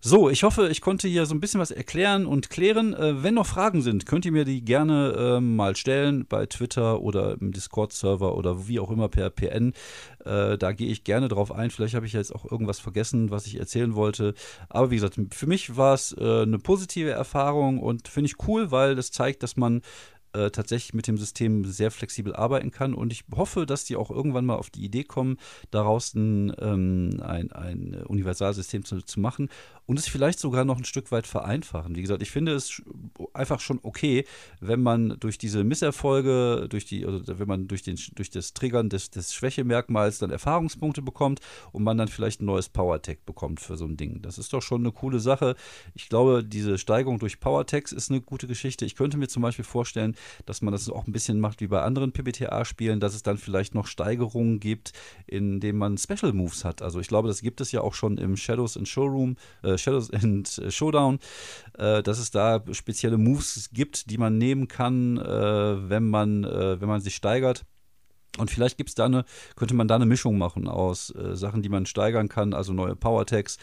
So, 0.02 0.30
ich 0.30 0.44
hoffe, 0.44 0.70
ich 0.70 0.82
konnte 0.82 1.08
hier 1.08 1.26
so 1.26 1.34
ein 1.34 1.40
bisschen 1.40 1.60
was 1.60 1.72
erklären 1.72 2.26
und 2.26 2.50
klären. 2.50 2.94
Äh, 2.94 3.24
wenn 3.24 3.36
noch 3.36 3.46
Fragen 3.46 3.82
sind, 3.82 4.06
könnt 4.06 4.26
ihr 4.26 4.32
mir 4.32 4.46
die 4.46 4.64
gerne 4.64 5.16
ähm, 5.18 5.56
mal 5.56 5.76
stellen 5.76 6.26
bei 6.28 6.46
Twitter 6.46 7.02
oder 7.02 7.38
im 7.40 7.52
Discord-Server 7.52 8.36
oder 8.36 8.68
wie 8.68 8.80
auch 8.80 8.92
immer 8.92 9.10
per 9.10 9.30
PN. 9.30 9.74
Äh, 10.26 10.58
da 10.58 10.72
gehe 10.72 10.90
ich 10.90 11.04
gerne 11.04 11.28
drauf 11.28 11.52
ein. 11.52 11.72
Vielleicht 11.72 11.96
habe 11.96 12.06
ich 12.06 12.14
jetzt 12.14 12.34
auch 12.34 12.50
irgendwas 12.50 12.80
vergessen, 12.80 13.32
was 13.32 13.46
ich 13.48 13.60
erzählen 13.60 13.96
wollte. 13.96 14.34
Aber 14.70 14.92
wie 14.92 14.96
gesagt, 14.96 15.18
für 15.32 15.48
mich 15.48 15.78
war 15.78 15.94
es 15.94 16.16
äh, 16.18 16.42
eine 16.42 16.60
positive 16.60 17.12
Erfahrung 17.12 17.80
und 17.80 18.08
finde 18.08 18.28
ich 18.30 18.48
cool, 18.48 18.72
weil 18.72 18.96
das 18.96 19.12
zeigt, 19.12 19.44
dass 19.44 19.56
man 19.58 19.82
äh, 20.36 20.52
tatsächlich 20.52 20.94
mit 20.94 21.08
dem 21.08 21.18
System 21.18 21.66
sehr 21.66 21.92
flexibel 21.92 22.36
arbeiten 22.36 22.72
kann. 22.72 22.94
Und 22.94 23.12
ich 23.14 23.24
hoffe, 23.36 23.66
dass 23.66 23.86
die 23.86 23.96
auch 23.96 24.12
irgendwann 24.12 24.46
mal 24.46 24.56
auf 24.56 24.70
die 24.70 24.84
Idee 24.84 25.04
kommen, 25.04 25.38
daraus 25.72 26.14
ein, 26.14 26.54
ähm, 26.60 27.22
ein, 27.24 27.52
ein 27.52 28.04
Universalsystem 28.06 28.84
zu, 28.84 29.02
zu 29.02 29.20
machen 29.20 29.50
und 29.86 30.00
es 30.00 30.08
vielleicht 30.08 30.40
sogar 30.40 30.66
noch 30.66 30.78
ein 30.78 30.86
Stück 30.86 31.12
weit 31.12 31.28
vereinfachen. 31.28 31.96
Wie 31.96 32.02
gesagt, 32.02 32.22
ich 32.22 32.32
finde 32.32 32.54
es 32.54 32.82
einfach 33.34 33.60
schon 33.60 33.80
okay, 33.84 34.26
wenn 34.60 34.82
man 34.82 35.18
durch 35.20 35.38
diese 35.38 35.64
Misserfolge, 35.64 36.68
durch 36.70 36.86
die, 36.86 37.06
oder 37.06 37.40
wenn 37.40 37.48
man 37.48 37.68
durch, 37.68 37.84
den, 37.84 37.98
durch 38.16 38.30
das 38.30 38.54
Triggern 38.54 38.90
des, 38.90 39.12
des 39.12 39.34
Schwächemerkmals 39.34 40.20
dann 40.20 40.32
Erfahrungspunkte 40.32 41.02
bekommt 41.02 41.40
und 41.72 41.84
man 41.84 41.98
dann 41.98 42.08
vielleicht 42.08 42.42
ein 42.42 42.46
neues 42.46 42.70
Power-Tag 42.70 43.26
bekommt 43.26 43.60
für 43.60 43.78
so 43.78 43.86
ein 43.86 43.98
Ding. 43.98 44.22
Das 44.22 44.38
ist 44.38 44.54
doch 44.54 44.62
schon 44.62 44.82
eine 44.82 44.92
coole 44.92 45.20
Sache. 45.20 45.56
Ich 45.94 46.10
glaube, 46.10 46.44
diese 46.44 46.78
Steigerung 46.78 47.20
durch 47.20 47.40
Power-Tags 47.40 47.92
ist 47.92 48.10
eine 48.10 48.22
gute 48.22 48.48
Geschichte. 48.48 48.86
Ich 48.86 48.96
könnte 48.96 49.18
mir 49.18 49.28
zum 49.28 49.44
Beispiel 49.44 49.66
vorstellen, 49.66 50.16
dass 50.46 50.62
man 50.62 50.72
das 50.72 50.90
auch 50.90 51.08
ein 51.08 51.12
bisschen 51.12 51.40
macht 51.40 51.62
wie 51.62 51.68
bei 51.68 51.82
anderen 51.82 52.12
PBTA-Spielen, 52.12 53.00
dass 53.00 53.16
es 53.16 53.24
dann 53.24 53.38
vielleicht 53.38 53.76
noch 53.76 53.88
Steigerungen 53.88 54.60
gibt, 54.60 54.94
indem 55.28 55.78
man 55.78 55.98
Special 55.98 56.34
Moves 56.34 56.66
hat. 56.66 56.82
Also 56.82 57.00
ich 57.00 57.08
glaube, 57.08 57.28
das 57.28 57.42
gibt 57.42 57.62
es 57.62 57.72
ja 57.72 57.82
auch 57.82 57.94
schon 57.94 58.18
im 58.18 58.38
Shadows 58.38 58.76
in 58.76 58.86
Showroom, 58.86 59.38
äh, 59.64 59.78
Shadows 59.78 60.10
and 60.12 60.62
Showdown, 60.70 61.20
äh, 61.78 62.04
dass 62.04 62.20
es 62.20 62.32
da 62.32 62.64
spezielle 62.72 63.18
Moves 63.18 63.70
gibt, 63.74 64.10
die 64.10 64.18
man 64.18 64.38
nehmen 64.38 64.68
kann, 64.68 65.18
äh, 65.18 65.90
wenn 65.90 66.10
man, 66.10 66.44
äh, 66.44 66.80
wenn 66.80 66.88
man 66.88 67.02
sich 67.02 67.16
steigert. 67.16 67.66
Und 68.38 68.52
vielleicht 68.52 68.78
gibt's 68.78 68.96
da 68.96 69.06
eine, 69.06 69.26
könnte 69.56 69.76
man 69.76 69.88
da 69.88 69.96
eine 69.96 70.06
Mischung 70.06 70.38
machen 70.38 70.68
aus 70.68 71.14
äh, 71.16 71.36
Sachen, 71.36 71.62
die 71.62 71.70
man 71.70 71.86
steigern 71.86 72.28
kann, 72.28 72.54
also 72.54 72.74
neue 72.74 72.96
Power-Tags 72.96 73.58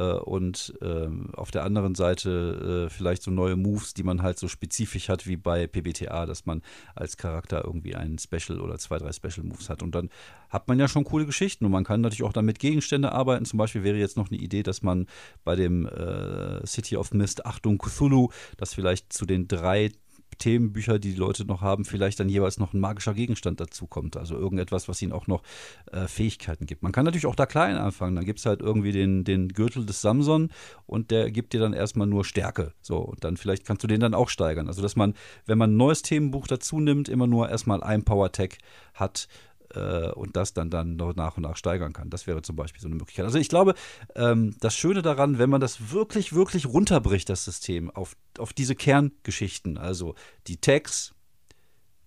und 0.00 0.74
äh, 0.80 1.08
auf 1.34 1.50
der 1.50 1.64
anderen 1.64 1.94
Seite 1.94 2.86
äh, 2.86 2.90
vielleicht 2.90 3.22
so 3.22 3.30
neue 3.30 3.56
Moves, 3.56 3.94
die 3.94 4.02
man 4.02 4.22
halt 4.22 4.38
so 4.38 4.48
spezifisch 4.48 5.08
hat 5.08 5.26
wie 5.26 5.36
bei 5.36 5.66
PBTA, 5.66 6.26
dass 6.26 6.46
man 6.46 6.62
als 6.94 7.16
Charakter 7.16 7.64
irgendwie 7.64 7.94
einen 7.94 8.18
Special 8.18 8.60
oder 8.60 8.78
zwei, 8.78 8.98
drei 8.98 9.12
Special 9.12 9.44
Moves 9.44 9.68
hat. 9.68 9.82
Und 9.82 9.94
dann 9.94 10.10
hat 10.48 10.68
man 10.68 10.78
ja 10.78 10.88
schon 10.88 11.04
coole 11.04 11.26
Geschichten 11.26 11.64
und 11.64 11.72
man 11.72 11.84
kann 11.84 12.00
natürlich 12.00 12.22
auch 12.22 12.32
damit 12.32 12.58
Gegenstände 12.58 13.12
arbeiten. 13.12 13.44
Zum 13.44 13.58
Beispiel 13.58 13.84
wäre 13.84 13.96
jetzt 13.96 14.16
noch 14.16 14.30
eine 14.30 14.38
Idee, 14.38 14.62
dass 14.62 14.82
man 14.82 15.06
bei 15.44 15.56
dem 15.56 15.86
äh, 15.86 16.66
City 16.66 16.96
of 16.96 17.12
Mist, 17.12 17.46
Achtung 17.46 17.78
Cthulhu, 17.78 18.28
das 18.56 18.74
vielleicht 18.74 19.12
zu 19.12 19.26
den 19.26 19.48
drei 19.48 19.90
Themenbücher, 20.38 20.98
die 20.98 21.12
die 21.12 21.18
Leute 21.18 21.44
noch 21.44 21.60
haben, 21.60 21.84
vielleicht 21.84 22.20
dann 22.20 22.28
jeweils 22.28 22.58
noch 22.58 22.72
ein 22.72 22.80
magischer 22.80 23.14
Gegenstand 23.14 23.60
dazu 23.60 23.86
kommt. 23.86 24.16
Also 24.16 24.36
irgendetwas, 24.36 24.88
was 24.88 25.00
ihnen 25.02 25.12
auch 25.12 25.26
noch 25.26 25.42
äh, 25.90 26.06
Fähigkeiten 26.06 26.66
gibt. 26.66 26.82
Man 26.82 26.92
kann 26.92 27.04
natürlich 27.04 27.26
auch 27.26 27.34
da 27.34 27.46
klein 27.46 27.76
anfangen. 27.76 28.16
Dann 28.16 28.24
gibt 28.24 28.38
es 28.38 28.46
halt 28.46 28.60
irgendwie 28.60 28.92
den, 28.92 29.24
den 29.24 29.48
Gürtel 29.48 29.86
des 29.86 30.00
Samson 30.00 30.50
und 30.86 31.10
der 31.10 31.30
gibt 31.30 31.52
dir 31.52 31.60
dann 31.60 31.72
erstmal 31.72 32.06
nur 32.06 32.24
Stärke. 32.24 32.72
So, 32.80 32.98
und 32.98 33.24
dann 33.24 33.36
vielleicht 33.36 33.66
kannst 33.66 33.82
du 33.82 33.86
den 33.86 34.00
dann 34.00 34.14
auch 34.14 34.28
steigern. 34.28 34.68
Also, 34.68 34.82
dass 34.82 34.96
man, 34.96 35.14
wenn 35.46 35.58
man 35.58 35.72
ein 35.72 35.76
neues 35.76 36.02
Themenbuch 36.02 36.46
dazu 36.46 36.80
nimmt, 36.80 37.08
immer 37.08 37.26
nur 37.26 37.48
erstmal 37.48 37.82
ein 37.82 38.04
Power-Tag 38.04 38.58
hat, 38.94 39.28
äh, 39.74 40.10
und 40.12 40.36
das 40.36 40.52
dann, 40.52 40.70
dann 40.70 40.96
noch 40.96 41.14
nach 41.14 41.36
und 41.36 41.42
nach 41.44 41.56
steigern 41.56 41.92
kann. 41.92 42.10
Das 42.10 42.26
wäre 42.26 42.42
zum 42.42 42.56
Beispiel 42.56 42.80
so 42.80 42.88
eine 42.88 42.96
Möglichkeit. 42.96 43.24
Also 43.24 43.38
ich 43.38 43.48
glaube, 43.48 43.74
ähm, 44.14 44.54
das 44.60 44.76
Schöne 44.76 45.02
daran, 45.02 45.38
wenn 45.38 45.50
man 45.50 45.60
das 45.60 45.92
wirklich, 45.92 46.32
wirklich 46.32 46.66
runterbricht, 46.66 47.28
das 47.28 47.44
System, 47.44 47.90
auf, 47.90 48.16
auf 48.38 48.52
diese 48.52 48.74
Kerngeschichten, 48.74 49.78
also 49.78 50.14
die 50.46 50.58
Tags, 50.58 51.14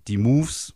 die 0.07 0.17
Moves 0.17 0.74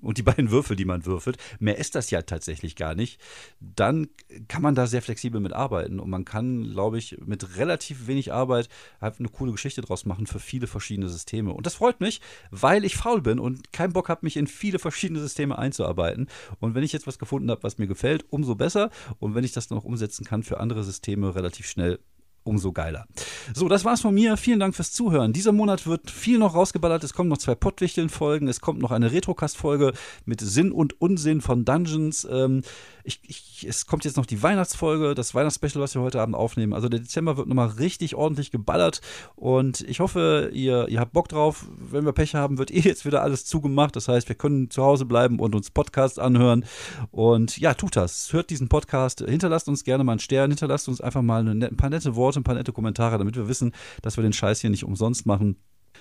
und 0.00 0.18
die 0.18 0.22
beiden 0.22 0.50
Würfel, 0.50 0.76
die 0.76 0.84
man 0.84 1.06
würfelt, 1.06 1.36
mehr 1.58 1.78
ist 1.78 1.94
das 1.94 2.10
ja 2.10 2.22
tatsächlich 2.22 2.76
gar 2.76 2.94
nicht, 2.94 3.20
dann 3.60 4.08
kann 4.48 4.62
man 4.62 4.74
da 4.74 4.86
sehr 4.86 5.02
flexibel 5.02 5.40
mit 5.40 5.52
arbeiten 5.52 6.00
und 6.00 6.10
man 6.10 6.24
kann, 6.24 6.70
glaube 6.70 6.98
ich, 6.98 7.18
mit 7.24 7.56
relativ 7.56 8.06
wenig 8.06 8.32
Arbeit 8.32 8.68
halt 9.00 9.18
eine 9.18 9.28
coole 9.28 9.52
Geschichte 9.52 9.80
draus 9.80 10.04
machen 10.04 10.26
für 10.26 10.38
viele 10.38 10.66
verschiedene 10.66 11.08
Systeme. 11.08 11.52
Und 11.52 11.66
das 11.66 11.74
freut 11.74 12.00
mich, 12.00 12.20
weil 12.50 12.84
ich 12.84 12.96
faul 12.96 13.22
bin 13.22 13.38
und 13.38 13.72
keinen 13.72 13.92
Bock 13.92 14.08
habe, 14.08 14.20
mich 14.22 14.36
in 14.36 14.46
viele 14.46 14.78
verschiedene 14.78 15.20
Systeme 15.20 15.58
einzuarbeiten. 15.58 16.28
Und 16.58 16.74
wenn 16.74 16.84
ich 16.84 16.92
jetzt 16.92 17.06
was 17.06 17.18
gefunden 17.18 17.50
habe, 17.50 17.62
was 17.62 17.78
mir 17.78 17.86
gefällt, 17.86 18.24
umso 18.30 18.54
besser. 18.54 18.90
Und 19.18 19.34
wenn 19.34 19.44
ich 19.44 19.52
das 19.52 19.70
noch 19.70 19.84
umsetzen 19.84 20.24
kann 20.24 20.42
für 20.42 20.60
andere 20.60 20.84
Systeme 20.84 21.34
relativ 21.34 21.66
schnell, 21.66 21.98
umso 22.44 22.72
geiler. 22.72 23.06
So, 23.54 23.68
das 23.68 23.84
war's 23.84 24.00
von 24.00 24.14
mir. 24.14 24.36
Vielen 24.36 24.60
Dank 24.60 24.74
fürs 24.74 24.92
Zuhören. 24.92 25.32
Dieser 25.32 25.52
Monat 25.52 25.86
wird 25.86 26.10
viel 26.10 26.38
noch 26.38 26.54
rausgeballert. 26.54 27.04
Es 27.04 27.14
kommen 27.14 27.28
noch 27.28 27.38
zwei 27.38 27.54
Pottwichteln-Folgen. 27.54 28.48
Es 28.48 28.60
kommt 28.60 28.80
noch 28.80 28.90
eine 28.90 29.12
Retrocast-Folge 29.12 29.92
mit 30.24 30.40
Sinn 30.40 30.72
und 30.72 31.00
Unsinn 31.00 31.40
von 31.40 31.64
Dungeons. 31.64 32.26
Ähm, 32.30 32.62
ich, 33.10 33.20
ich, 33.26 33.66
es 33.68 33.86
kommt 33.86 34.04
jetzt 34.04 34.16
noch 34.16 34.26
die 34.26 34.42
Weihnachtsfolge, 34.42 35.14
das 35.14 35.34
Weihnachtsspecial, 35.34 35.82
was 35.82 35.94
wir 35.94 36.02
heute 36.02 36.20
Abend 36.20 36.36
aufnehmen. 36.36 36.72
Also 36.72 36.88
der 36.88 37.00
Dezember 37.00 37.36
wird 37.36 37.48
nochmal 37.48 37.68
richtig 37.68 38.14
ordentlich 38.14 38.50
geballert. 38.50 39.00
Und 39.34 39.80
ich 39.82 40.00
hoffe, 40.00 40.50
ihr, 40.52 40.88
ihr 40.88 41.00
habt 41.00 41.12
Bock 41.12 41.28
drauf. 41.28 41.66
Wenn 41.76 42.04
wir 42.04 42.12
Pech 42.12 42.34
haben, 42.34 42.58
wird 42.58 42.70
eh 42.74 42.80
jetzt 42.80 43.04
wieder 43.04 43.22
alles 43.22 43.44
zugemacht. 43.44 43.96
Das 43.96 44.08
heißt, 44.08 44.28
wir 44.28 44.36
können 44.36 44.70
zu 44.70 44.82
Hause 44.82 45.04
bleiben 45.04 45.40
und 45.40 45.54
uns 45.54 45.70
Podcasts 45.70 46.18
anhören. 46.18 46.64
Und 47.10 47.58
ja, 47.58 47.74
tut 47.74 47.96
das. 47.96 48.32
Hört 48.32 48.50
diesen 48.50 48.68
Podcast. 48.68 49.24
Hinterlasst 49.26 49.68
uns 49.68 49.84
gerne 49.84 50.04
mal 50.04 50.12
einen 50.12 50.20
Stern. 50.20 50.50
Hinterlasst 50.50 50.88
uns 50.88 51.00
einfach 51.00 51.22
mal 51.22 51.40
eine, 51.40 51.66
ein 51.66 51.76
paar 51.76 51.90
nette 51.90 52.14
Worte, 52.14 52.40
ein 52.40 52.44
paar 52.44 52.54
nette 52.54 52.72
Kommentare, 52.72 53.18
damit 53.18 53.36
wir 53.36 53.48
wissen, 53.48 53.72
dass 54.02 54.16
wir 54.16 54.22
den 54.22 54.32
Scheiß 54.32 54.60
hier 54.60 54.70
nicht 54.70 54.84
umsonst 54.84 55.26
machen. 55.26 55.56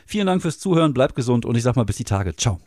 Vielen 0.06 0.28
Dank 0.28 0.42
fürs 0.42 0.60
Zuhören. 0.60 0.94
Bleibt 0.94 1.16
gesund 1.16 1.46
und 1.46 1.56
ich 1.56 1.64
sag 1.64 1.76
mal 1.76 1.86
bis 1.86 1.98
die 1.98 2.04
Tage. 2.04 2.36
Ciao. 2.36 2.60